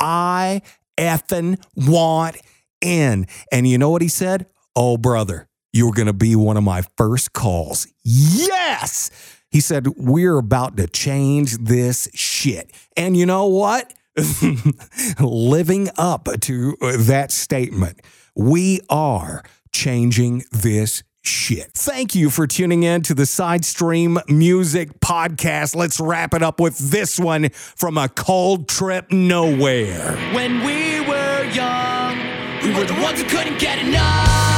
I 0.00 0.62
effing 0.96 1.62
want 1.76 2.38
in. 2.80 3.26
And 3.52 3.68
you 3.68 3.76
know 3.76 3.90
what 3.90 4.00
he 4.00 4.08
said? 4.08 4.46
Oh, 4.74 4.96
brother, 4.96 5.46
you're 5.74 5.92
going 5.92 6.06
to 6.06 6.14
be 6.14 6.34
one 6.36 6.56
of 6.56 6.64
my 6.64 6.84
first 6.96 7.34
calls. 7.34 7.86
Yes. 8.02 9.10
He 9.50 9.60
said, 9.60 9.88
We're 9.98 10.38
about 10.38 10.78
to 10.78 10.86
change 10.86 11.58
this 11.58 12.08
shit. 12.14 12.70
And 12.96 13.14
you 13.14 13.26
know 13.26 13.46
what? 13.46 13.92
Living 15.20 15.88
up 15.96 16.28
to 16.40 16.76
that 16.80 17.30
statement, 17.30 18.00
we 18.34 18.80
are 18.88 19.42
changing 19.72 20.44
this 20.50 21.02
shit. 21.22 21.72
Thank 21.74 22.14
you 22.14 22.30
for 22.30 22.46
tuning 22.46 22.82
in 22.82 23.02
to 23.02 23.14
the 23.14 23.26
Side 23.26 23.64
Stream 23.64 24.18
Music 24.28 25.00
Podcast. 25.00 25.76
Let's 25.76 26.00
wrap 26.00 26.34
it 26.34 26.42
up 26.42 26.60
with 26.60 26.78
this 26.78 27.18
one 27.18 27.50
from 27.50 27.98
a 27.98 28.08
cold 28.08 28.68
trip 28.68 29.12
nowhere. 29.12 30.16
When 30.34 30.64
we 30.64 31.00
were 31.00 31.44
young, 31.52 32.18
we 32.62 32.74
were 32.74 32.84
the 32.84 33.00
ones 33.00 33.22
who 33.22 33.28
couldn't 33.28 33.58
get 33.58 33.78
enough. 33.78 34.49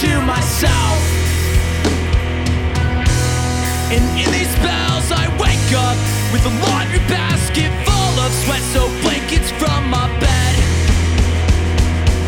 To 0.00 0.20
myself. 0.22 0.98
And 3.92 4.02
in 4.16 4.32
these 4.32 4.48
spells, 4.56 5.12
I 5.12 5.28
wake 5.36 5.70
up 5.76 5.98
with 6.32 6.40
a 6.46 6.54
laundry 6.64 7.00
basket 7.00 7.70
full 7.84 8.14
of 8.24 8.32
sweat 8.32 8.62
soaked 8.72 8.98
blankets 9.02 9.50
from 9.60 9.90
my 9.90 10.08
bed. 10.18 10.56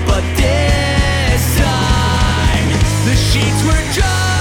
But 0.05 0.23
this 0.37 1.43
time, 1.57 2.69
the 3.09 3.17
sheets 3.17 3.61
were 3.65 3.85
dry, 3.97 4.32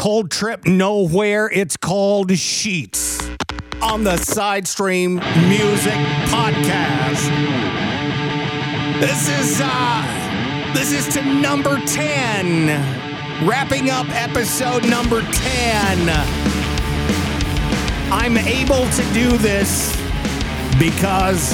cold 0.00 0.30
trip 0.30 0.66
nowhere. 0.66 1.50
It's 1.52 1.76
called 1.76 2.32
Sheets 2.32 3.20
on 3.82 4.02
the 4.02 4.16
Side 4.16 4.66
Stream 4.66 5.16
Music 5.16 6.00
Podcast. 6.32 7.28
This 8.98 9.28
is 9.28 9.60
uh 9.62 10.72
this 10.72 10.92
is 10.92 11.06
to 11.12 11.22
number 11.22 11.78
10. 11.84 13.46
Wrapping 13.46 13.90
up 13.90 14.06
episode 14.08 14.88
number 14.88 15.20
10. 15.20 16.08
I'm 18.10 18.38
able 18.38 18.88
to 18.88 19.02
do 19.12 19.36
this 19.36 19.94
because 20.78 21.52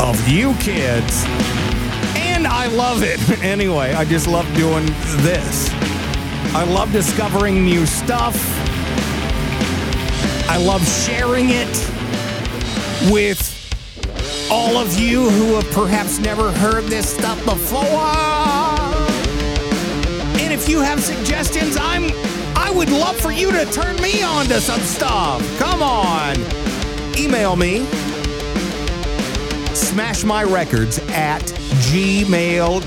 of 0.00 0.26
you 0.26 0.54
kids. 0.54 1.24
And 2.16 2.46
I 2.46 2.68
love 2.68 3.02
it. 3.02 3.20
Anyway, 3.44 3.92
I 3.92 4.06
just 4.06 4.26
love 4.26 4.50
doing 4.54 4.86
this. 5.22 5.70
I 6.56 6.64
love 6.64 6.90
discovering 6.90 7.66
new 7.66 7.84
stuff. 7.84 8.34
I 10.48 10.56
love 10.56 10.82
sharing 10.88 11.50
it 11.50 11.68
with 13.12 13.38
all 14.50 14.78
of 14.78 14.98
you 14.98 15.28
who 15.28 15.56
have 15.56 15.70
perhaps 15.72 16.18
never 16.18 16.50
heard 16.50 16.84
this 16.84 17.14
stuff 17.14 17.38
before. 17.44 17.82
And 20.40 20.50
if 20.50 20.66
you 20.66 20.80
have 20.80 20.98
suggestions, 21.02 21.76
I'm 21.78 22.04
I 22.56 22.70
would 22.74 22.88
love 22.88 23.16
for 23.20 23.32
you 23.32 23.52
to 23.52 23.66
turn 23.66 23.96
me 23.96 24.22
on 24.22 24.46
to 24.46 24.58
some 24.58 24.80
stuff. 24.80 25.42
Come 25.58 25.82
on. 25.82 26.36
Email 27.18 27.54
me 27.56 27.80
smashmyrecords 29.74 31.06
at 31.10 31.42
gmail.com. 31.92 32.86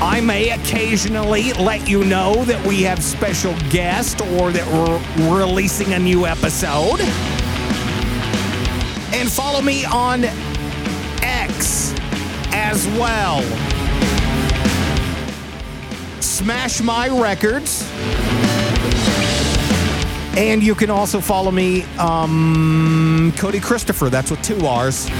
I 0.00 0.20
may 0.20 0.50
occasionally 0.50 1.54
let 1.54 1.88
you 1.88 2.04
know 2.04 2.44
that 2.44 2.64
we 2.64 2.82
have 2.82 3.02
special 3.02 3.56
guests 3.68 4.20
or 4.20 4.52
that 4.52 4.64
we're 4.68 5.00
releasing 5.36 5.94
a 5.94 5.98
new 5.98 6.24
episode. 6.24 7.00
And 9.12 9.28
follow 9.28 9.60
me 9.60 9.84
on 9.86 10.22
X 11.20 11.92
as 12.52 12.86
well. 12.98 13.42
Smash 16.32 16.80
My 16.80 17.08
Records. 17.10 17.86
And 20.34 20.62
you 20.62 20.74
can 20.74 20.88
also 20.88 21.20
follow 21.20 21.50
me, 21.50 21.82
um, 21.98 23.34
Cody 23.36 23.60
Christopher. 23.60 24.08
That's 24.08 24.30
with 24.30 24.40
two 24.40 24.66
R's. 24.66 25.10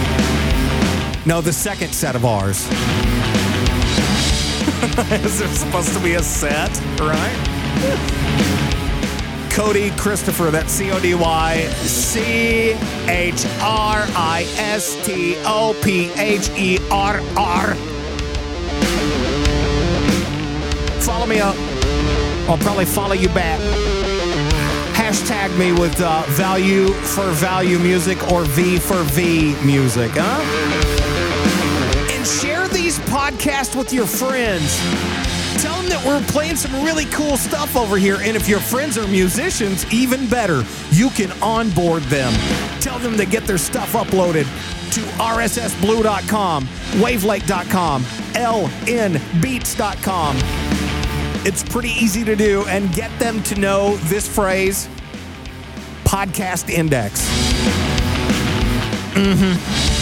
No, 1.26 1.42
the 1.42 1.52
second 1.52 1.92
set 1.92 2.16
of 2.16 2.24
R's. 2.24 2.66
Is 5.22 5.38
there 5.38 5.48
supposed 5.48 5.92
to 5.92 6.00
be 6.00 6.14
a 6.14 6.22
set, 6.22 6.70
right? 6.98 7.36
Cody 9.50 9.90
Christopher. 9.98 10.50
That's 10.50 10.72
C 10.72 10.90
O 10.92 10.98
D 10.98 11.14
Y 11.14 11.66
C 11.74 12.70
H 13.06 13.44
R 13.60 14.06
I 14.16 14.46
S 14.56 14.96
T 15.04 15.36
O 15.44 15.78
P 15.82 16.10
H 16.12 16.48
E 16.56 16.78
R 16.90 17.20
R. 17.36 17.91
Follow 21.04 21.26
me 21.26 21.40
up. 21.40 21.56
I'll 22.48 22.58
probably 22.58 22.84
follow 22.84 23.14
you 23.14 23.28
back. 23.30 23.58
Hashtag 24.94 25.58
me 25.58 25.72
with 25.72 26.00
uh, 26.00 26.22
value 26.28 26.92
for 26.92 27.28
value 27.32 27.80
music 27.80 28.30
or 28.30 28.44
V 28.44 28.78
for 28.78 29.02
V 29.02 29.56
music, 29.64 30.12
huh? 30.14 30.40
And 32.12 32.24
share 32.24 32.68
these 32.68 33.00
podcasts 33.00 33.74
with 33.74 33.92
your 33.92 34.06
friends. 34.06 34.78
Tell 35.60 35.74
them 35.80 35.88
that 35.88 36.04
we're 36.06 36.22
playing 36.28 36.54
some 36.54 36.72
really 36.84 37.06
cool 37.06 37.36
stuff 37.36 37.76
over 37.76 37.96
here. 37.96 38.18
And 38.20 38.36
if 38.36 38.48
your 38.48 38.60
friends 38.60 38.96
are 38.96 39.08
musicians, 39.08 39.92
even 39.92 40.28
better, 40.28 40.62
you 40.90 41.10
can 41.10 41.32
onboard 41.42 42.04
them. 42.04 42.32
Tell 42.80 43.00
them 43.00 43.16
to 43.16 43.26
get 43.26 43.44
their 43.44 43.58
stuff 43.58 43.94
uploaded 43.94 44.44
to 44.92 45.00
rssblue.com, 45.18 46.64
wavelake.com, 47.00 48.02
lnbeats.com. 48.34 50.36
It's 51.44 51.62
pretty 51.62 51.90
easy 51.90 52.24
to 52.24 52.36
do 52.36 52.64
and 52.66 52.92
get 52.94 53.10
them 53.18 53.42
to 53.44 53.56
know 53.56 53.96
this 53.96 54.28
phrase 54.28 54.88
podcast 56.04 56.70
index. 56.70 57.26
Mm-hmm. 59.14 59.92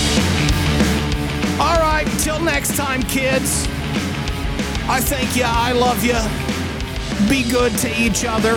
All 1.61 1.79
right, 1.79 2.07
until 2.13 2.41
next 2.41 2.77
time, 2.77 3.03
kids. 3.03 3.67
I 4.89 5.01
thank 5.01 5.37
you. 5.37 5.45
I 5.47 5.73
love 5.73 6.05
you. 6.05 6.19
Be 7.29 7.49
good 7.51 7.77
to 7.79 7.89
each 8.01 8.25
other. 8.25 8.57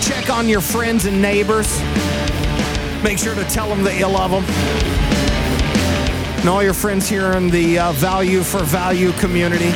Check 0.00 0.30
on 0.30 0.48
your 0.48 0.60
friends 0.60 1.06
and 1.06 1.20
neighbors. 1.20 1.80
Make 3.02 3.18
sure 3.18 3.34
to 3.34 3.44
tell 3.44 3.68
them 3.68 3.82
that 3.82 3.96
you 3.98 4.06
love 4.06 4.30
them. 4.30 4.44
And 6.40 6.48
all 6.48 6.62
your 6.62 6.74
friends 6.74 7.08
here 7.08 7.32
in 7.32 7.50
the 7.50 7.78
uh, 7.78 7.92
Value 7.92 8.42
for 8.42 8.60
Value 8.60 9.12
community, 9.12 9.72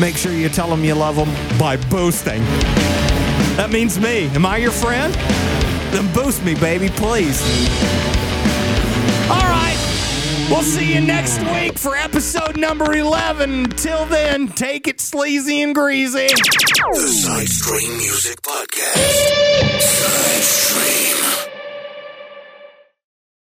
make 0.00 0.16
sure 0.16 0.32
you 0.32 0.48
tell 0.48 0.68
them 0.68 0.84
you 0.84 0.94
love 0.94 1.16
them 1.16 1.28
by 1.58 1.76
boosting. 1.88 2.40
That 3.56 3.70
means 3.70 3.98
me. 3.98 4.26
Am 4.34 4.44
I 4.44 4.58
your 4.58 4.70
friend? 4.70 5.14
Then 5.92 6.12
boost 6.12 6.44
me, 6.44 6.54
baby, 6.54 6.88
please. 6.88 7.40
All 9.30 9.40
right. 9.40 9.76
We'll 10.50 10.62
see 10.62 10.94
you 10.94 11.00
next 11.00 11.40
week 11.40 11.76
for 11.78 11.96
episode 11.96 12.56
number 12.56 12.92
11. 12.92 13.70
Till 13.70 14.04
then, 14.06 14.48
take 14.48 14.86
it 14.86 15.00
sleazy 15.00 15.62
and 15.62 15.74
greasy. 15.74 16.28
The 16.28 17.08
Side 17.08 17.48
Stream 17.48 17.96
Music 17.96 18.40
Podcast. 18.42 19.80
Side 19.80 20.42
Stream. 20.42 21.15